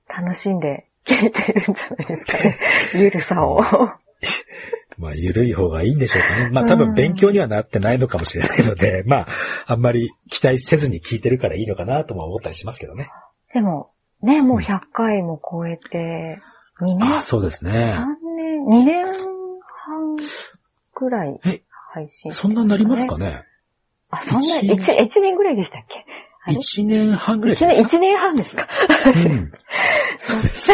[0.09, 2.57] 楽しんで聞いてるんじゃないですかね。
[2.95, 3.61] ゆるさを。
[4.99, 6.51] まあ、ゆるい方がいいんでしょうかね。
[6.51, 9.27] まあ、多分勉強にはなってないのかもしれないので、 まあ、
[9.67, 13.09] あんまり期待せずに聞いてるからいいのかなとも思ったりしますけどね。
[13.53, 13.91] でも、
[14.23, 16.39] ね、もう100回も超えて、
[16.81, 17.73] 2年、ああ、そうですね。
[17.97, 18.05] 3
[18.37, 20.17] 年、2年半
[20.95, 23.43] くらいえ、配信、そんなになりますかね？
[24.11, 26.05] あ、そんな、一1年ぐらいでしたっけ？
[26.49, 28.69] 一年半ぐらい一年、一年半ですか？
[29.07, 29.49] うん。
[30.19, 30.71] そうです。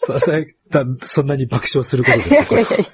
[0.00, 2.46] そそれだそんなに爆笑することですか？
[2.46, 2.86] これいやいやいや。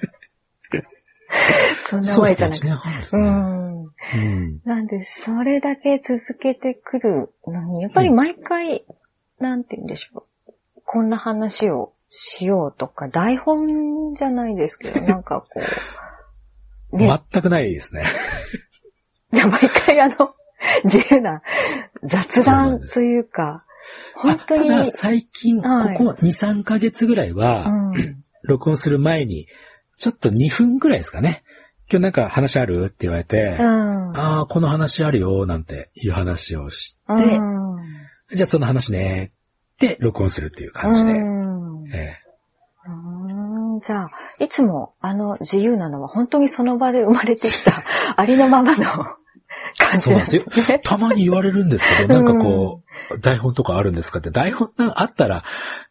[1.89, 2.87] そんなそうですね、前じゃなくて。
[2.87, 3.21] 一年半ですね。
[3.21, 3.85] うん。
[3.85, 4.61] うん。
[4.65, 8.85] なんで、それだけ続けてくるのに、やっぱり毎回、
[9.39, 10.51] なんて言うんでしょう。
[10.85, 15.61] こんな話をしようとか、台本じゃないですけど、 なんかこ
[16.91, 18.03] う、ね、全くないですね。
[19.33, 20.33] じゃあ毎回あの、
[20.83, 21.41] 自由な
[22.03, 23.63] 雑談というか、
[24.15, 25.97] 本あ当に、ただ、最近、こはい。
[25.97, 29.47] こ2、3ヶ月ぐらいうは、ん、録音する前に、
[29.97, 31.43] ちょっと2分ぐらいですかね。
[31.89, 32.85] 今日なんか話ある？
[32.85, 34.17] って言われて、うん。
[34.17, 37.77] ああ、この話あるよ、なんていう話をして、うん。
[38.33, 39.31] じゃあその話ね、
[39.79, 41.11] で、録音するっていう感じで。
[41.11, 41.87] うん。
[41.93, 42.17] え
[42.87, 43.79] うーん。
[43.81, 47.71] じゃあ、いつもあの自由なのは本当にその場で生まれてきた
[48.15, 48.85] ありのままの
[49.77, 50.81] 感じなんですそうね。
[50.83, 55.43] たまに言われるんですけど、 なんかこう、台本とかあるんですかって、台本あったら、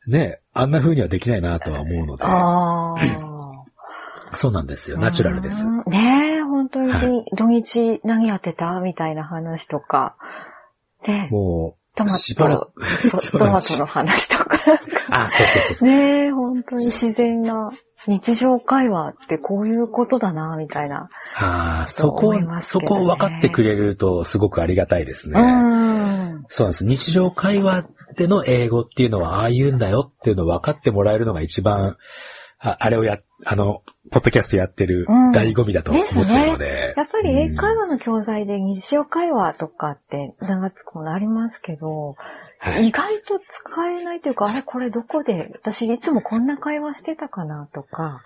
[0.06, 2.94] ね、あんな風にはできないなとは思うので、ああ。
[4.34, 4.98] そうなんですよ。
[4.98, 5.64] ナチュラルです。
[5.66, 8.80] うんねえ、本当はに土日何やってた？
[8.80, 10.16] みたいな話とか。
[11.06, 12.72] ねもう、トマト、
[13.30, 14.58] ト トマトの話とか。
[15.10, 15.88] あ、そうそうそうそう。
[15.88, 17.70] ねえ、本当に自然な
[18.06, 21.08] 日常会話ってこういうことだな、みたいな。
[21.36, 25.40] ああ、そこ思いま、すそこを分かってくれるとすごくありがたいですね。
[25.40, 26.44] うん。
[26.48, 26.84] そうなんです。
[26.84, 27.84] 日常会話
[28.16, 31.96] での英語っていうのはああ言うんだよっていうのを分かってもらえるのが一番、
[32.58, 35.30] ああれをや、あの、ポッドキャストやってるうん。
[35.30, 36.94] 醍醐味だと思ってるので。
[36.96, 42.16] やっぱり英会話、話の教材で日常会話とかって名がつくものありますけど、
[42.58, 42.88] はい。
[42.88, 48.22] 意外と使えないというか、あれこれどこで、私いつもこんな会話してたかなとか、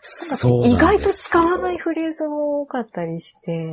[0.00, 0.92] そうなんですよ。
[0.94, 3.72] 意外と使わないフレーズも多かったりして、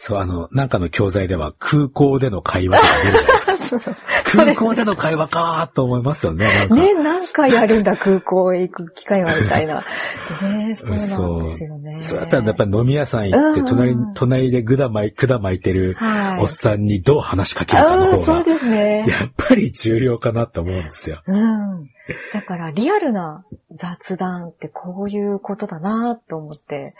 [0.00, 3.96] そう、あの、なんかの教材では空港での会話とか出るじゃないですか。
[4.30, 6.46] 空港での会話かーと思いますよね。
[6.46, 9.84] なんかね、何回やるんだ空港へ行く機会はみたいな。
[10.40, 11.98] ね、そうなんそうですよね。
[12.02, 16.42] そうだったらやっぱり飲み屋さん行って、うん隣に、隣でぐだ巻い、管巻いてるはい。
[16.42, 19.04] おっさんにどう話しかけるかの方が、そうですね。
[19.04, 21.24] やっぱり重要かなと思うんですよ。
[21.26, 21.90] うん。
[22.32, 26.94] だからリアルな雑談ってこういうことだなと思って。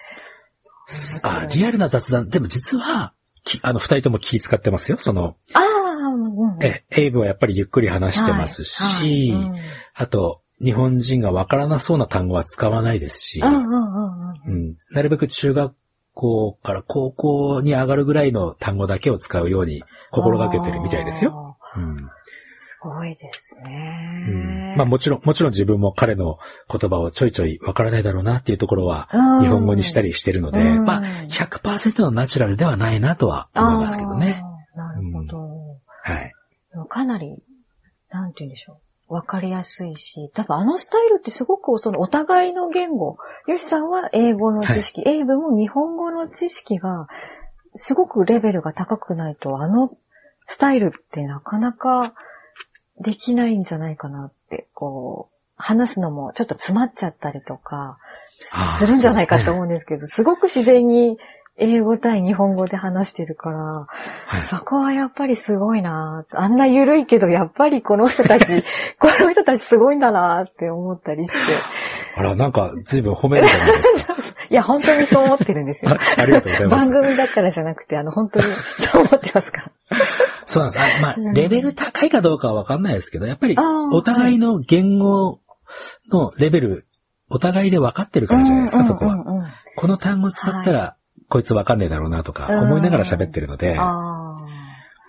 [1.22, 2.28] あ、リアルな雑談。
[2.28, 3.12] でも実は、
[3.44, 4.96] きあの、二人とも気使ってますよ。
[4.98, 5.62] その、ああ、
[6.08, 6.62] うん。
[6.62, 9.58] え、エイブはやっぱりゆっくり話してますし、はいはいうん
[9.94, 13.68] あと、日本人がわからなそうな単語は使わないですし、うん
[14.46, 15.74] うんなるべく中学
[16.14, 21.56] 校から高校に上がるぐらいの単語だけを使うように心がけてるみたいですよ。
[21.76, 21.96] うん
[22.60, 24.57] すごいですうんね。
[24.78, 26.38] まあもちろん、もちろん自分も彼の
[26.70, 34.40] 言葉をちょいちょいわからないだろうなっていうところはうん日本語にしたりしてるので、うんまあ100%のナチュラルではないなとは思いますけどね。
[34.76, 35.38] なるほど。
[36.02, 36.32] はい。
[36.70, 37.36] でもかなり、
[38.10, 39.14] なんて言うんでしょう。
[39.14, 47.08] わかりやすいし、多分あのスタイルってすごくそのお互いの言語、ヨシさんは英語の知識、エイブも日本語の知識が
[47.74, 49.90] すごくレベルが高くないと、あの
[50.46, 52.14] スタイルってなかなか
[53.00, 54.37] できないんじゃないかなって、
[54.74, 57.98] こう、話すのもちょっと詰まっちゃったりとか、
[58.78, 61.18] するんじゃないかと思うんですけど、すごく自然に
[61.58, 68.64] 英語対日本語で話してるから、はいそこはやっぱりすごいなぁあんな緩いけど、やっぱりこの人たち、
[68.98, 71.36] この人たちすごいんだなぁって思ったりして。
[72.16, 74.14] あら、なんか随分褒めるじゃないですか。
[74.50, 75.98] いや、本当にそう思ってるんですよあ。
[76.16, 79.70] ありがとうございます 番組だからじゃなくて、あの、本当にそう思ってますから。
[80.48, 80.82] そうなんです。
[80.82, 83.56] あまあ、レベル高いかどうかはわかんないですけど、やっぱり
[83.92, 85.40] お互いの言語
[86.10, 86.86] のレベル、
[87.28, 89.52] お互いで分かってるからじゃないですか、そこは。
[89.76, 90.96] この単語使ったら、
[91.28, 94.36] こいつ分かんねえだろうなとか、うん思いながら喋ってるので、あ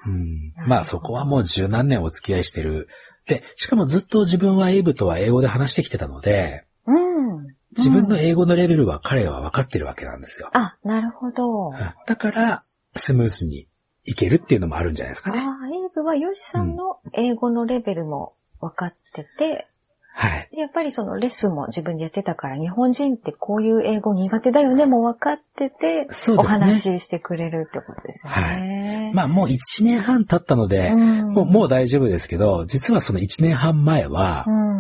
[0.06, 2.90] うんまあそこはもう十何年お付き合いしてる。
[3.26, 6.94] で、しかもずっと自分はエイブとは英語で話してきてたので、ーう
[7.42, 7.48] ん。
[7.78, 10.50] 自分のうん英語のレベルは彼は分かってるわけなんですよ。
[10.52, 11.74] あ、なるほど。
[11.74, 12.64] あだから、
[12.98, 13.69] スムースに
[14.10, 15.40] いけるっていうのもあるんじゃないですかね。
[15.40, 19.68] あ、エイブはヨシさんの英語のレベルも分かってて、
[20.12, 20.50] はい。
[20.52, 26.66] でやっぱりそのレッスンも自分でやってたから、日本人ってこういう英語苦手だよねも分かってて、おそうですね。
[26.66, 29.12] 話ししてくれるってことですよね。
[29.14, 34.80] まあもう1年半経ったので、うんもうもう大丈夫ですけど、実はその1年半前は、うん。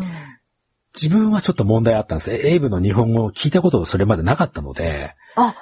[0.99, 2.31] 自分はちょっと問題あったんです。
[2.31, 5.55] エイブの日本語を聞いたことそれまでなかったので、あ、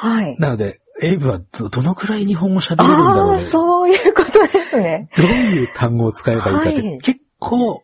[0.00, 0.36] はい。
[0.38, 3.44] なので、エイブはどどのくらい日本語喋れるんだろうああ、ね。
[3.46, 5.08] そういうことですね。
[5.16, 7.82] どういう単語を使えばいいかって、はい結構、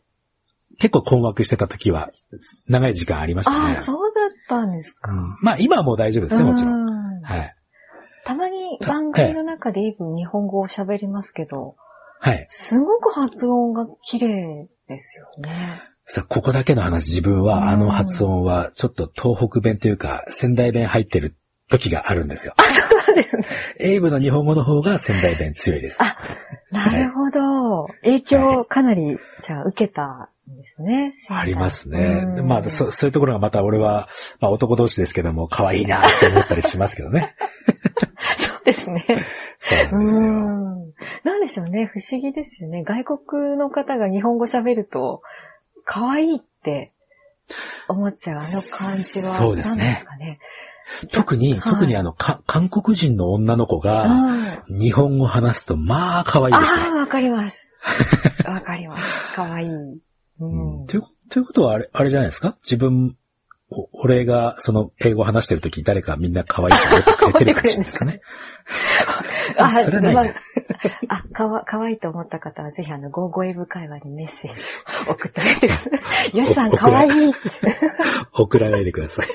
[0.78, 2.12] 結構困惑してた時は、
[2.68, 3.82] 長い時間ありましたねああ、。
[3.82, 5.10] そうだったんですか。
[5.10, 6.86] うんまあ今はもう大丈夫ですね、もちろん。
[6.86, 7.54] んはい。
[8.24, 11.74] たまに番組の中でイブ日本語を喋りますけど、
[12.20, 12.46] はい。
[12.48, 15.82] すごく発音が綺麗ですよね。
[16.04, 21.34] さあ、ここだけの話、自分はあの発音は、ちょっと東北弁というか、仙台弁入ってる
[21.68, 22.54] 時があるんですよ。
[22.58, 23.46] そうですね。
[23.80, 26.02] エイブの日本語の方が仙台弁強いです。
[26.02, 26.16] あ
[26.70, 27.88] なるほど。
[28.02, 31.14] 影響をかなり、じゃあ受けたんですね。
[31.28, 32.26] ありますね。
[32.44, 34.08] まあそ、そういうところがまた俺は、
[34.40, 37.34] まあ男同士ですけども、可愛いなって思ったりしますけどね。
[38.38, 39.04] そうですね。
[39.58, 40.28] そうなんですよ。
[40.28, 40.74] うん。
[41.24, 41.86] なんでしょうね。
[41.86, 42.82] 不思議ですよね。
[42.84, 45.22] 外国の方が日本語喋ると、
[45.84, 46.92] 可愛いって
[47.88, 48.60] 思っちゃうあの感
[48.96, 49.34] じは。
[49.34, 50.38] そうですね何ですかね。
[51.12, 56.86] 特に、はい特にあの、か韓国人の女の子が、うん日本語話すと、まあ、可愛いですねあ。
[56.86, 57.76] あ、わかります。
[58.48, 59.02] わかります。
[59.34, 59.68] 可愛い。
[59.68, 60.00] う
[60.40, 60.86] うんん。
[60.86, 62.56] というということは、あれ、あれじゃないですか？
[62.62, 63.14] 自分、
[63.70, 68.20] お俺が、その、英語話してるとき、誰かみんな可愛いと思ってくれてるかもしれないですね。
[69.58, 70.34] あ、それはないね
[71.08, 74.62] まあ、あ、かわ、かわいいと思った方は、ぜひあの、ゴーゴーエブ会話にメッセージ
[75.08, 75.90] を送ってあげてくださ
[76.32, 76.36] い。
[76.38, 77.36] よしさん、おかわいいって。
[78.32, 79.26] 送らないでください。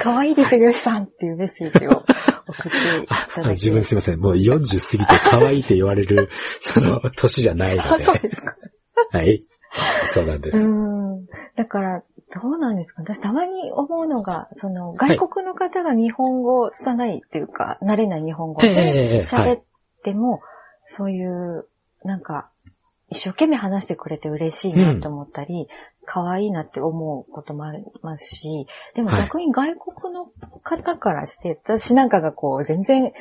[0.00, 3.48] かわいいですよ、よしさんっていうメッセージを送っていただ。
[3.50, 4.20] 自分すいません。
[4.20, 6.28] もう40過ぎて可愛いって言われる、
[6.60, 8.04] その、年じゃないのあ、で。
[8.04, 8.56] そうですか。
[9.12, 9.40] はい。
[10.08, 10.58] そうなんです。
[10.58, 11.26] うん。
[11.56, 12.02] だから、
[12.42, 13.02] どうなんですか？
[13.02, 19.62] 私たまに思うのが、その、外国の方が日本語拙いっていうか、慣れない日本語で喋っ
[20.04, 20.40] ても、
[20.88, 21.66] そういう、
[22.04, 22.50] なんか、
[23.10, 25.68] 一生懸命話してくれて嬉しいなと思ったり、
[26.10, 30.26] 可愛いなって思うこともありますし、でもはい逆に外国の
[30.62, 33.12] 方からして、私なんかがこう、全然、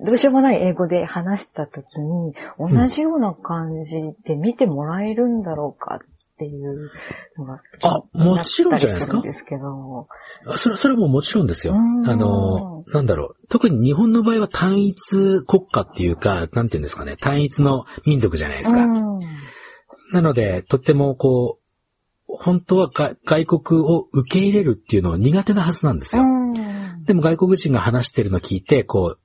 [0.00, 5.98] どうしようもない英語で話したときに、同じような感じで見てもらえるんだろうかっ
[6.38, 6.92] ていう
[7.36, 10.06] のが、あもちろんじゃないですかですけど。
[10.58, 11.72] それ、それはもうもちろんですよ。
[11.72, 13.46] うんあの、なんだろう。
[13.48, 17.16] 特に日本の場合は単一国家っていうか、なんていうんですかね。
[17.16, 18.84] 単一の民族じゃないですか。
[18.84, 19.18] うん
[20.10, 21.57] なので、とってもこう、
[22.40, 26.22] 本当はが外国を受け入れるっていうのは苦手なはずなんですよ。
[26.22, 26.38] うん
[27.04, 29.20] でも外国人が話してるの聞いて、こう、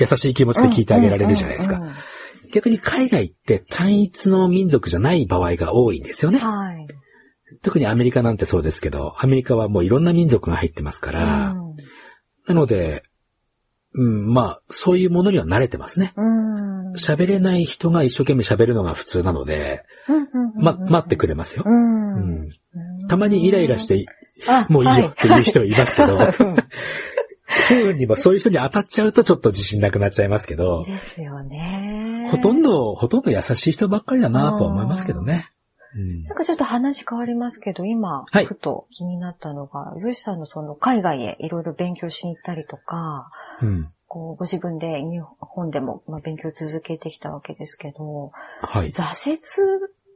[0.00, 1.82] 優しい気持ちで聞いてあげられるじゃないですか。
[2.50, 6.38] 逆に海外って単一の民族じゃない場合が多いんですよね。
[6.38, 6.86] はい。
[7.62, 11.76] 特にアメリカなんてそうですけど、アメリカはもういろんな民族が入ってますから、うん
[12.48, 13.02] なので、
[13.92, 16.12] うん、まあ、そういうものには慣れてますね。
[16.16, 16.46] うん
[16.96, 19.82] 喋れない人が一生懸命喋るのが普通なので、
[20.54, 21.64] ま、待ってくれますよ。
[21.66, 21.68] う。
[21.68, 21.95] うんん。
[23.08, 24.04] たまにイライラして、
[24.48, 26.32] あもういいよっていう人いますけど、はい。
[26.32, 32.28] 不運にもそういう人に当たっちゃうとちょっと自信なくなっちゃいますけど、ですよね。
[32.30, 35.46] ほとんど、ほとんど優しい人ばっかりだなとは思いますけどね。
[35.96, 36.22] うん。
[36.24, 38.44] なんかちょっと話変わりますけど、今、はい。
[38.44, 43.30] ふと気になったのが、ヨシさんのその海外へいろいろ勉強しに行ったりとか、
[43.62, 43.90] うん。
[44.08, 48.90] こうご自分で日本でもまあ勉強を続けてきたわけですけど、はい。
[48.90, 49.40] 挫折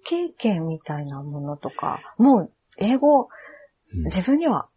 [0.05, 3.29] 経験みたいなものとか、もう英語
[3.93, 4.69] うん自分には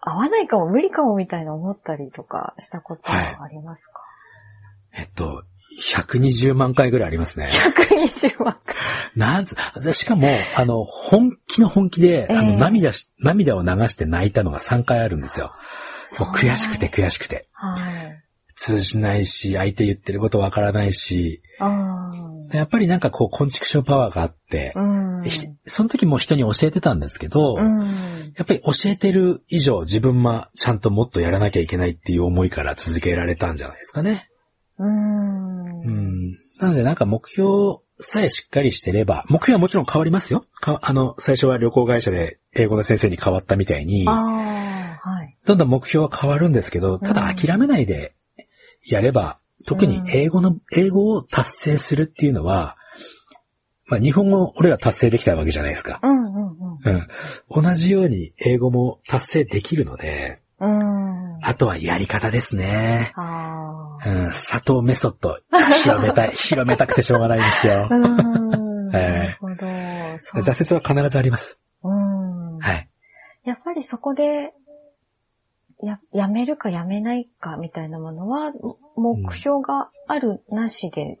[0.00, 3.92] 合わないかも無理かもみたいな思ったりとかしたことはありますか、
[4.94, 5.44] えっと、
[5.82, 7.50] 120万回ぐらいありますね。
[7.50, 8.76] ?120 万回。
[9.14, 9.54] なんつ、
[9.92, 15.52] しかも、あの、本気の本気で、あの、ええ涙し、涙を流して泣いたのが3回あるんですよ。
[16.18, 17.48] もう悔しくて悔しくて。
[17.52, 18.22] はい。
[18.54, 22.05] 通じないし、相手言ってることわからないし、うん。
[22.52, 25.22] やっぱりなんかこう、コンチクションパワーがあって、うん。
[25.22, 27.80] ひその時も人に教えてたんですけど、うん。
[27.80, 34.28] やっぱり教えてる以上自分はちゃんともっとやらなきゃいけないっていう思いから続けられたんじゃないですかね。
[34.78, 34.86] うん。
[34.86, 36.32] うん。
[36.60, 40.44] なのでなんか目標さえしっかりしてれば、目標はもちろん変わりますよ。
[40.60, 45.36] かあの、最初は旅行会社で英語の先生に変わったみたいに、はい。
[45.46, 48.14] どんどん目標は変わるんですけど、ただ諦めないで
[48.86, 52.76] やれば、特に英語の、英語を達成するっていうのは、
[53.88, 56.00] まあ日本語俺ら達成できたわけじゃないですか。
[56.02, 56.46] うんうん
[56.84, 57.62] うん。
[57.62, 60.78] 同じように英語も達成できるので、うん。
[60.78, 61.38] うん。
[61.42, 63.12] あとはやり方ですね。
[63.14, 64.08] ああ。
[64.08, 65.38] うん、佐藤メソッド、
[65.82, 67.88] 広めたい、 広めたくてしょうがないんですよ。
[67.90, 68.88] うん。
[68.90, 69.54] なええるほど。
[70.42, 71.60] 挫折は必ずあります。
[71.82, 72.58] うん。
[72.58, 72.88] はい。
[73.44, 74.52] やっぱりそこで、
[75.82, 78.52] や、やめるかやめないかみたいなものは、
[78.96, 81.18] 目標があるなしで、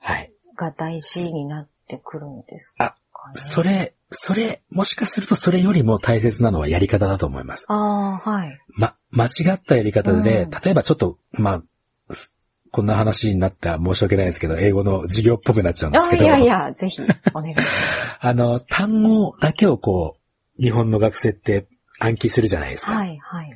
[0.00, 0.32] はい。
[0.56, 2.96] が大事になってくるんですか？
[3.34, 3.34] ね。
[3.34, 7.66] それ、それ、もしかするとそれよりも大切なのはやり方だと思います。
[7.68, 8.58] ああ、はい。
[8.76, 11.62] ま、間違ったやり方で、うん例えばちょっと、ま
[12.08, 12.32] あ、す
[12.70, 17.00] こんな話になったら申し訳ないですけど、英語の授業っぽくなっちゃうんですあけど、いやいや、ぜひ、
[17.34, 17.68] お願いします。
[18.20, 20.16] あの、単語だけをこ
[20.58, 21.66] う、日本の学生って
[21.98, 22.92] 暗記するじゃないですか。
[22.92, 23.50] はい、はい。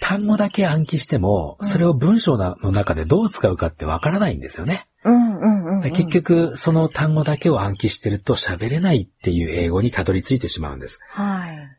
[0.00, 4.86] 単語だけ暗記しても、うんそれを文章の中でどう使うかってわからないんですよね。
[5.04, 5.92] うん、うん、うん、うん。
[5.92, 10.98] 結、局、その単語だけを暗記してると喋れないっていう英語にたどり着いてしまうんです。
[11.10, 11.70] はい。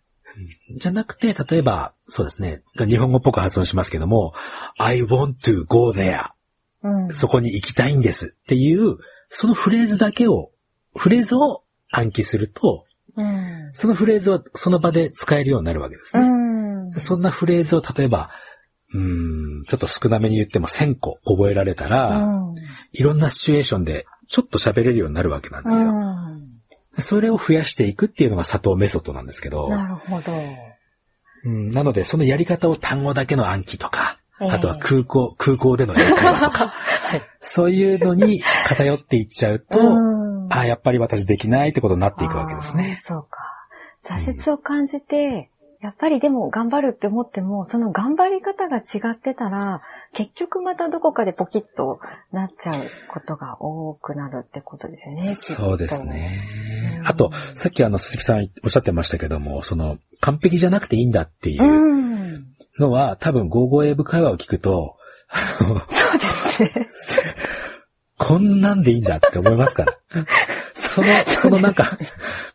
[0.77, 4.33] じゃなくて、例えば、そうですね、日本語っぽく発音しますけども、
[4.77, 6.29] I want to go there.
[6.83, 7.09] うん。
[7.11, 8.97] そこに行きたいんですっていう、
[9.29, 10.51] そのフレーズだけを、
[10.95, 12.85] フレーズを暗記すると、
[13.17, 13.69] うん。
[13.73, 16.27] そのフレーズはその場で使えるようになるわけですうね。
[16.27, 16.99] ん。
[16.99, 18.29] そんなフレーズを例えば、
[18.93, 22.55] うーん、ちょっと少なめに言っても1000個覚えられたら、うん。
[22.93, 25.91] いろんなシチュエーションでちょっと喋れるようになるわけなんですよ。
[25.91, 27.01] うん。
[27.01, 30.33] それを増やしていくっていうのが佐藤メソッドなんですけど、なるほど。
[31.43, 37.21] うん、なのでそのやり方を単語だけの暗記とか、ええあとは空港、空港での英会話とか、 はい。
[37.39, 40.20] そういうのに偏っていっちゃうと、うん
[40.51, 43.01] あやっぱり私できないってことになっていくわけですね。
[43.05, 43.39] そうか。
[44.03, 45.49] 挫折を感じて、
[45.81, 49.81] やっぱりでも頑張るって思っても、その頑張り方が違ってたら、
[50.13, 51.99] 結局またどこかでポキッと
[52.31, 52.73] なっちゃう
[53.11, 55.33] ことが多くなるってことですよね。
[55.33, 56.03] そうです。
[56.03, 56.39] ね
[56.99, 57.03] う。
[57.03, 61.97] んあと、さっきあの鈴木さんおっしゃってましたけども、その完璧じゃなくていいんだっていうう
[62.35, 62.45] ん。
[62.77, 64.97] のは、多分55英語会話を聞くと、
[65.31, 66.87] そうですね。
[68.23, 69.97] こんなんでいいんだって思いますから。
[70.75, 71.97] その、 そのなんか、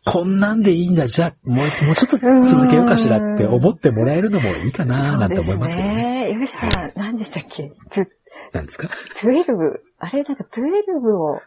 [0.05, 5.93] こんなんでいいんだ、じゃあ、もう、もうちょっと続けようかしらって思ってもらえるのもいいかななんて思いますよね。
[6.31, 6.31] ね。
[6.39, 7.71] よしさん、何でしたっけ？
[7.91, 8.05] ツ
[8.53, 8.87] なんですか
[9.21, 11.41] ？12、あれなんか12を、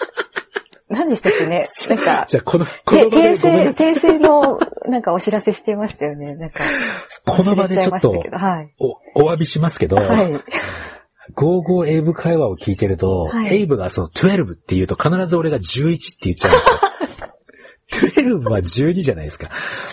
[0.88, 1.64] 何でしたっけね？
[1.90, 3.94] なんか、じゃあ、この、この場で訂正、ごめんなさい。
[3.94, 6.34] 訂正の、なんかお知らせしてましたよね。
[6.36, 6.64] なんか、
[7.26, 8.72] この場でちょっとはい。
[9.14, 10.32] お、お詫びしますけど、はい。
[11.36, 16.80] 55エイブ会話を聞いてると、はいエイブがその12って言うと必ず俺が11って言っちゃうんですよ。
[17.94, 19.50] 12は12じゃないですか。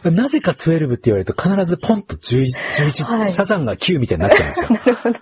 [0.09, 4.69] なぜか12って言われると必ずポンと11、11、はいサザンが9みたいになっちゃうんですよ。
[4.69, 5.19] なるほど。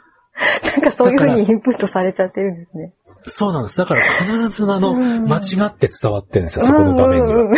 [0.71, 2.93] なんかそういう風にインプットされちゃってるんですね。
[3.25, 3.77] そうなんです。
[3.77, 7.55] だから必ずあの、うん間違って伝わってるんですよ、そこの場面には。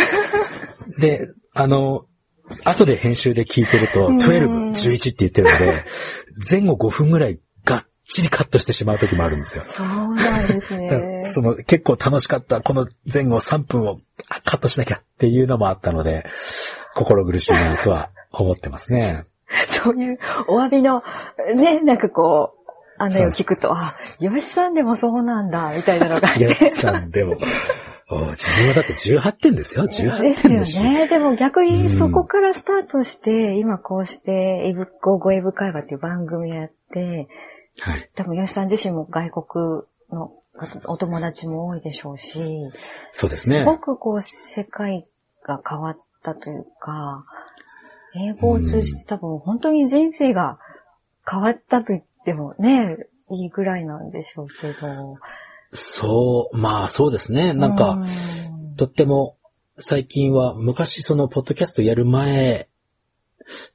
[0.98, 1.20] で、
[1.54, 2.02] あの、
[2.64, 5.84] 後で編集で聞いてると、うん12、11って言ってるので、
[6.50, 7.38] 前後5分ぐらい
[8.12, 9.64] ちりカットしてしまう時もあるんですよ。
[9.68, 11.20] そうなんですね。
[11.24, 13.98] その結構楽しかった、この前後3分を
[14.28, 16.26] あカットしなきゃっていうのもあったので、
[16.94, 19.24] 心苦しいなとは思ってますね。
[19.82, 21.02] そういうお詫びの、
[21.54, 26.70] ね、なんかこう、あの聞くと、あ、よしさんでもそうなんだ、みたいなのがあっいやて。
[26.80, 27.36] さん、でも、
[28.08, 30.82] お自分はだって18点ですよ、18ですよ点ですし。
[30.82, 31.08] ね。
[31.08, 37.28] でも逆うんにそこからスタートして、今こうして、エブ、ゴーゴーエブ会話っていう番組をやって、
[37.80, 38.10] はい。
[38.14, 40.32] 多分吉さん自身も外国の
[40.86, 42.38] お友達も多いでしょうし、
[43.12, 43.64] そうですねす。
[43.64, 45.06] ごくこう世界
[45.44, 47.24] が変わったというか、
[48.14, 50.58] 英語を通じて多分本当に人生が
[51.28, 52.98] 変わったと言ってもね、
[53.30, 55.16] いいぐらいなんでしょうけど。
[55.72, 57.54] そう、まあそうですね。
[57.54, 58.06] なんうか、ん
[58.76, 59.36] とっても
[59.78, 62.68] 最近は昔そのポッドキャストやる前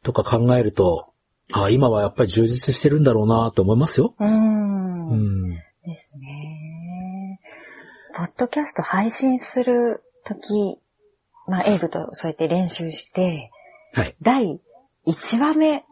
[0.03, 1.11] とか考えると、
[1.53, 4.13] あ今はやっぱり充実してるんだろうなと思いますよ。
[4.19, 5.09] うん。
[5.09, 5.49] うん。
[5.51, 5.59] で
[5.97, 7.39] すね。
[8.15, 10.79] ポッドキャスト配信するとき、
[11.47, 13.51] まあ、エイブとそうやって練習して、
[13.93, 14.15] はい。
[14.21, 14.59] 第
[15.07, 15.85] 1話目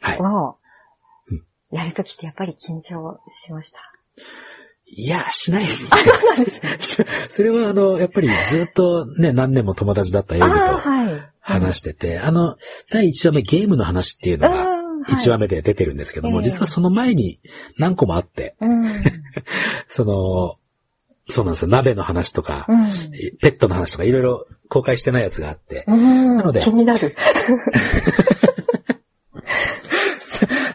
[0.00, 0.18] はい。
[0.20, 0.56] を
[1.28, 3.78] うんやるときってやっぱり緊張しました？
[4.94, 7.06] いや、しないですね。
[7.30, 11.22] それはあの、やっぱりずっとね、何年も友達だったエイブああ、とはい。
[11.40, 12.56] 話してて、あの、
[12.90, 17.40] 第1話目ゲームの話っていうのがうん1話目で出てるんですけども、ええ実はその前に
[17.78, 18.84] 何個もあって、うん。
[19.88, 20.56] その、
[21.28, 22.86] そうなんですよ、鍋の話とか、うん。
[23.40, 26.36] ペットの話とかいろいろ公開してないやつがあって、うん。
[26.36, 27.14] なので気になる。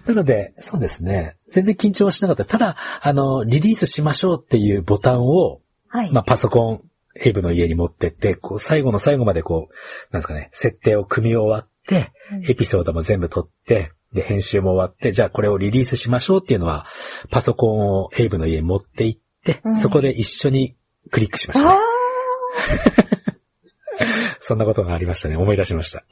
[0.08, 1.36] なので、そうですね。
[1.52, 2.46] 全然緊張はしなかった。
[2.46, 5.60] ただ、あの、リリースしましょうっていうボタンを、
[5.90, 6.12] はい。
[6.12, 6.82] まあ、パソコン、
[7.24, 9.74] エイブの家に持ってって、こう、最後の最後までこう、
[10.14, 16.86] なんですかね、設定を組み終わって、うんエピソードも全部撮って、で、編集も終わって、じゃあこれをリリースしましょうっていうのは、
[17.30, 20.76] パソコンをエイブの家に持って行って、うんそこで一緒に
[21.10, 21.76] クリックしましたね。
[24.40, 25.38] そんなことがありましたね。
[25.38, 26.04] 思い出しました。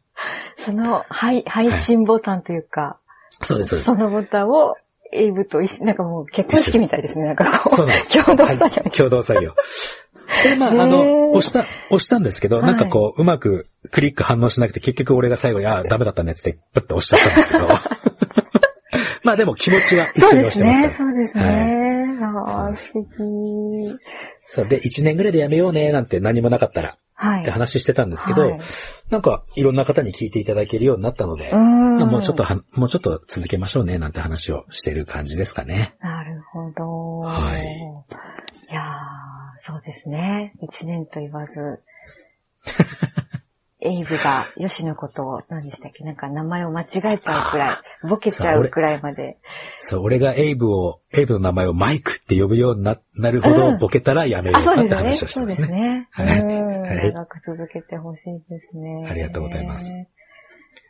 [0.64, 2.98] その配配信ボタンというか、
[3.42, 3.94] そうです、そうですそ。
[3.94, 4.76] のボタンを
[5.12, 7.26] エイブと一緒、なんかもう結婚式みたいですね。
[7.26, 8.24] なんかこう、そうなんです。
[8.24, 8.82] 共同作業。
[8.82, 9.54] はい共同作業。
[10.42, 11.60] で、まあ、あの、押した、
[11.90, 17.68] 押したんですけど、はいなんかこう、うまくクリック反応しなくて、結局俺が最後に、 あ、ダメだったねって、プッと押しちゃったんですけど。
[19.22, 20.94] まあでも気持ちは一緒に押してますから。
[20.94, 22.00] そうですね。
[22.22, 23.98] ああ、素敵。
[24.48, 27.42] そうで、1年ぐらいでやめようね、なんて何もなかったら、はい。
[27.42, 28.60] って話してたんですけど、はい
[29.10, 35.96] なんか、いろんな方に聞いていただけるようになったので、もうちょっとは、もうちょっと続けましょうね、なんて話をしてる感じですかね。
[36.00, 37.18] なるほど。
[37.20, 38.10] はい
[38.70, 39.19] いやー
[39.62, 40.52] そうですね。
[40.62, 41.82] 一年と言わず、
[43.82, 46.04] エイブがヨシのことを何でしたっけ？
[46.04, 49.38] なんか名前を間違えちゃうくらい、ボケちゃうくらいまで。
[49.78, 54.88] そう、俺がエイブを、エイブの名前をマイクって呼ぶようにななるほど、うんボケたらやめよあ、うそうですね。
[54.90, 55.66] かって話をしてそうますね。
[55.66, 56.08] ですね。
[56.10, 59.06] はいうんはい長く続けてほしいですね。
[59.08, 59.94] ありがとうございます。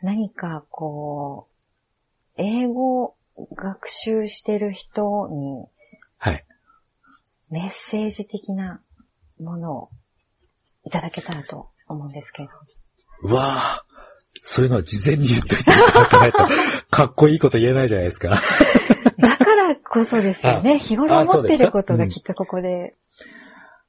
[0.01, 3.15] 何かこう、英語
[3.55, 5.65] 学習してる人に
[6.17, 6.45] はい。
[7.51, 8.81] メッセージ的な
[9.39, 9.89] ものを
[10.85, 12.49] いただけたらと思うんですけど。
[13.23, 13.91] うわぁ、
[14.41, 16.39] そういうのは事前に言っといていただかないと、
[16.89, 18.41] かっこいいこと言えないじゃないですか。
[19.19, 20.79] だからこそですよね。
[20.83, 22.95] 日頃思ってることがきっとここで。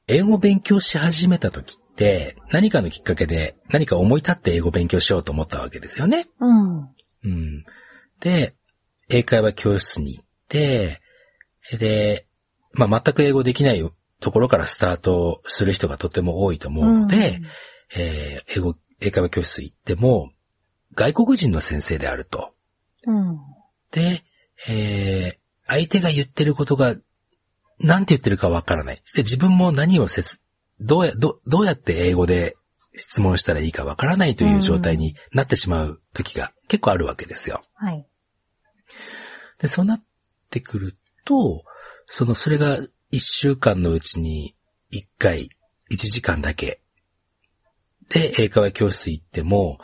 [0.09, 6.27] 英語勉強し始めた時って、何かのきっかけで、何か思い立って英語勉強しようと思ったわけですよね。
[6.41, 6.79] うん。
[6.81, 7.65] うん。
[8.19, 8.55] で、
[9.09, 11.01] 英会話教室に行って、
[11.79, 12.27] で、
[12.75, 17.41] まあ、全く英語できないところからスタートする人がとても多いと思うので、
[17.95, 20.31] えー英語、英会話教室行っても、
[20.95, 22.55] 外国人の先生であると。
[23.07, 23.39] うん。
[23.91, 24.23] で、
[24.69, 26.97] えー相手が言ってることが、
[27.79, 29.03] なんて言ってるかわからない。
[29.15, 30.41] で、自分も何を説、
[30.81, 32.57] どうや、ど、どうやって英語で
[32.95, 37.63] 質問したらいいかわからないという状態になってしまう時が結構あるわけですよ。
[37.75, 38.07] はい。
[39.61, 40.01] で、そうなっ
[40.51, 41.65] てくると、
[42.15, 42.79] その、それが
[43.11, 44.55] 一週間のうちに
[44.91, 45.49] 一回、
[45.89, 46.83] 一時間だけ、
[48.11, 49.79] で、英会話教室行っても、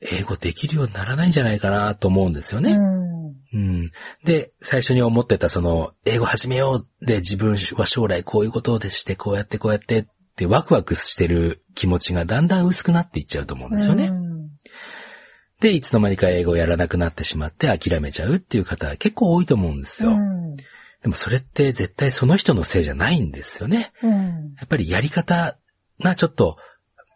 [0.00, 2.74] 英語できるようにならないんじゃないかなと思うんですよね。
[2.74, 3.26] うん。
[3.52, 3.90] うん。
[4.22, 10.06] で、最初に思ってたその、英語始めようで自分は将来こういうことでして、こうやってこうやってっ
[10.36, 14.06] てワクワクしてる気持ちがだんだん薄くなっていっちゃうと思うんですよね。
[14.06, 14.28] うん
[15.60, 20.16] で、いつの間にか英語をやらなくなってしまって諦めちゃうっていう方は結構多いと思うんですよ。
[20.98, 21.02] うん。
[21.02, 23.92] でもそれって絶対その人のせいじゃないんですよね。
[24.02, 24.54] うん。
[24.56, 25.58] やっぱりやり方
[26.00, 26.56] がちょっと、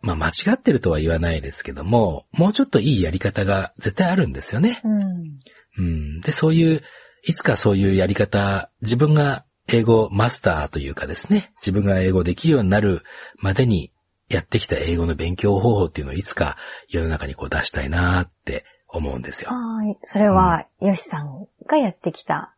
[0.03, 4.80] まあ間違ってるとは言わないですけども、もうちょっといいやり方が絶対あるんですよね。
[4.85, 5.39] うん。
[5.78, 6.20] うん。
[6.20, 6.83] で、そういう、
[7.24, 13.03] いつかそういうやり方、自分が英語マスターというかですね、自分が英語できるようになる
[13.39, 13.93] までに
[14.28, 16.57] やってきた英語の勉強方法っていうのをいつか
[16.89, 19.51] 世の中にこう出したいなって思うんですよ。
[19.51, 19.97] はい。
[20.05, 22.55] それは、ヨシさんがやってきた。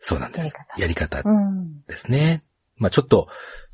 [0.00, 0.46] そうなんです。
[0.46, 1.82] やり方やり方うん。
[1.86, 2.42] ですね。
[2.76, 3.28] まあちょっと、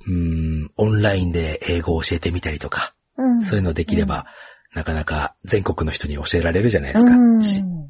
[0.07, 3.43] うん、オンラインで英語を教えてみたりとか、うん。
[3.43, 4.27] そういうのできれば、
[4.74, 7.12] なかなか全国の人に教えられるじゃないですか。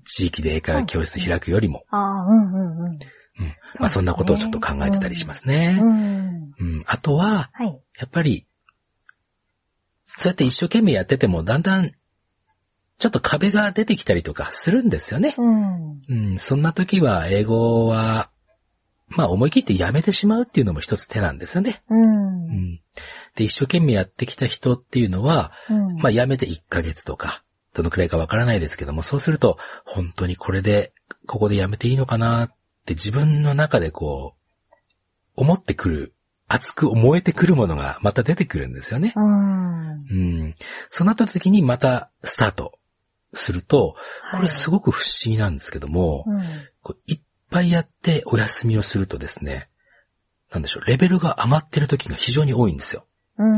[0.05, 1.85] 地域で英会話教室開くよりも。
[1.93, 2.93] うんうんうん。
[2.93, 2.99] うん。
[3.81, 5.83] まあそんなことをちょっと考えてたりしますね。
[6.87, 7.79] あとは、はい。
[7.99, 8.47] やっぱり、
[10.05, 11.93] そうやって一生懸命やってても、だんだん、
[12.99, 15.35] ちょっと壁が出てきたりとかするんですよね。
[15.37, 16.03] うん。
[16.09, 16.39] うん。
[16.39, 18.31] そんな時は、英語は、
[19.09, 21.83] まあ思い切ってやめてしまうっていうのも一つ手なんですよね。
[21.91, 22.53] うんう。
[22.53, 22.81] ん。
[23.37, 27.43] で、一生懸命やってきた人っていうのは、うんまあやめて1ヶ月とか、
[27.75, 30.93] どのくらいかわからないですけども、そうすると、本当にこれで、
[31.27, 32.55] ここでやめていいのかなっ
[32.87, 34.73] て自分の中でこう、
[35.37, 36.15] 思ってくる、
[36.49, 39.13] 熱く燃えてくるものがまた出てくるんですよね。
[39.15, 39.91] うん。
[39.91, 40.55] うん。
[40.89, 42.79] そうなった時にまたスタート
[43.39, 43.97] すると、
[44.35, 46.41] これすごく不思議なんですけども、うん。
[46.83, 47.21] こういっ
[47.51, 49.69] ぱいやってお休みをするとですね、
[50.53, 53.07] なんでしょう、レベルが余ってる時が非常に多いんですよ。
[53.39, 53.55] うん。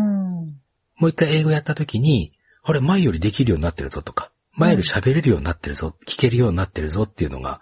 [0.97, 7.61] もう一回英語やった時に、あれ、前よりできるようになってるぞとか、前より喋れるようになってるぞ、聞けるようになってるぞっていうのが、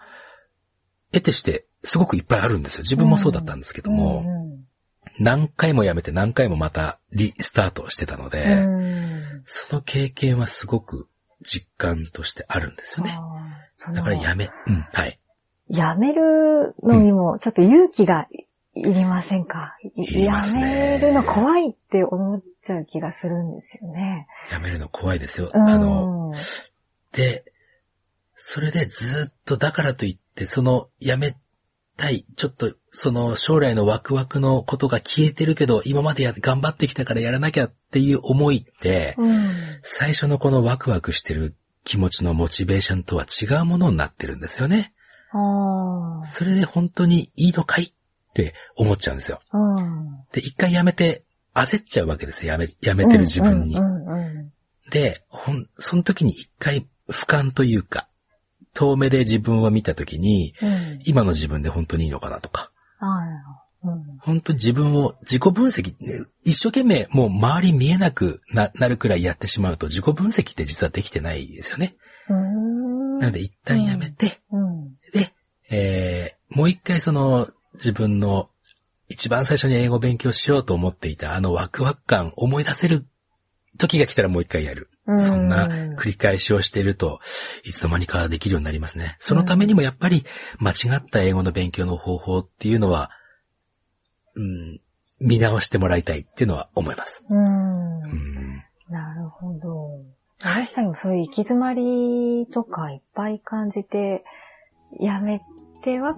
[1.11, 2.81] 得てしてすごくいっぱいあるんですよ。
[2.81, 4.47] 自分もそうだったんですけども、うん
[5.19, 9.43] 何回もやめて何回もまたリスタートしてたので、うん。
[9.45, 11.07] その経験はすごく
[11.41, 13.11] 実感としてあるんですよね。
[13.93, 15.19] だからやめ、うん、はい。
[15.69, 18.27] やめるのにも、ちょっと勇気が
[18.73, 24.27] いりませんか、いいりますねやめるの怖いって思っちゃう気がするんですよね。
[24.51, 25.49] やめるの怖いですよ。
[25.53, 25.69] うん。
[25.69, 26.33] あの、
[27.11, 27.43] で、
[28.35, 31.35] それでずっとだからといって、そのやめ
[31.97, 39.49] たい、ちょっとその将来のワクワクのことが消えてるけど、今までや頑張ってきたからやらなきゃっていう思いって、うん。
[39.81, 44.93] 最初のこのワクワクしてる気持ちのモチベーションとは違うものになってるんですよね。
[45.33, 47.93] あそれで本当にいいのかいっ
[48.33, 49.41] て思っちゃうんですよ。
[49.51, 49.57] あ。
[49.57, 50.23] うん。
[50.31, 51.23] で、一回やめて
[51.53, 52.53] 焦っちゃうわけですよ。
[52.53, 53.77] やめ、やめてる自分に
[54.89, 58.07] で、ほん、その時に一回俯瞰というか、
[58.77, 60.99] 遠目で自分を見た時に、うん。
[61.03, 62.71] 今の自分で本当にいいのかなとか。
[63.01, 64.17] うん。
[64.19, 66.13] 本当に自分を自己分析、ね
[66.43, 71.95] 一生懸命もう周り見えなくななるくらいやってしまうと自己分析って実はできてないですよね。
[72.29, 74.89] なので一旦やめて、うん。
[75.11, 75.33] で、
[75.71, 78.49] えー、もう一回その自分の
[79.09, 83.07] 一番最初に英語を勉強しようと思っていたあのワクワク感思い出せる
[83.77, 84.89] 時が来たらもう一回やる。
[85.05, 87.19] うんそんな繰り返しをしていると、
[87.63, 89.15] いつの間にかできるようになりますね。
[89.19, 90.25] そのためにもやっぱり
[90.59, 93.09] 間違った英語の勉強の方法っていうのは、
[94.35, 94.81] うん、
[95.19, 97.23] 見直してもらいたいっていうのは思います。
[97.29, 97.37] うん。
[97.37, 100.01] うん、なるほど。
[100.43, 104.23] 嵐さんにもそういう行き詰まりとかいっぱい感じて、
[104.99, 105.41] やめ
[105.83, 106.15] ては、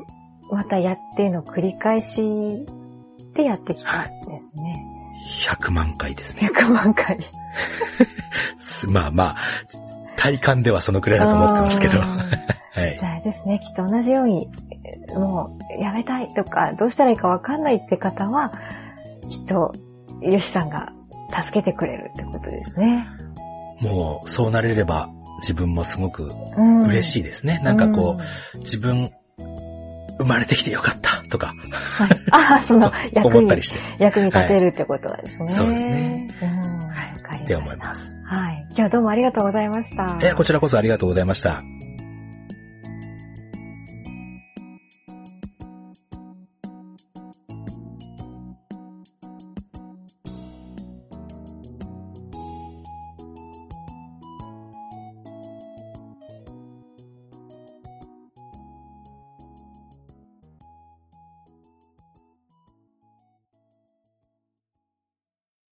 [0.51, 2.23] またやっての繰り返し
[3.35, 4.98] でやってきたんですね。
[5.25, 6.49] 100万回ですね。
[6.53, 7.17] 100万回。
[8.89, 9.37] まあまあ、
[10.15, 11.99] 体感ではそのくらいだと思ってますけど。
[12.71, 14.47] はいああれですね、きっと同じように、
[15.15, 18.51] もう、やめたいとか、どうしたらいいかわかんないって方は、
[19.29, 19.73] きっと、
[20.21, 20.93] ヨシさんが
[21.29, 23.05] 助けてくれるってことですね。
[23.81, 25.09] もう、そうなれれば、
[25.41, 26.83] 自分もすごくうん。
[26.83, 27.59] 嬉しいですね。
[27.63, 29.09] なんかこうう、自分、
[30.19, 35.53] 生まれてきてよかったとか、はい、ああ、その 役に思ったり、して、役に立てるってことですね。
[35.53, 36.27] そうですね。
[36.41, 36.49] うん。
[36.49, 38.15] わはいって思います。
[38.25, 38.65] はい。
[38.69, 40.19] 今日はどうもありがとうございました。
[40.21, 41.63] え、こちらこそありがとうございました。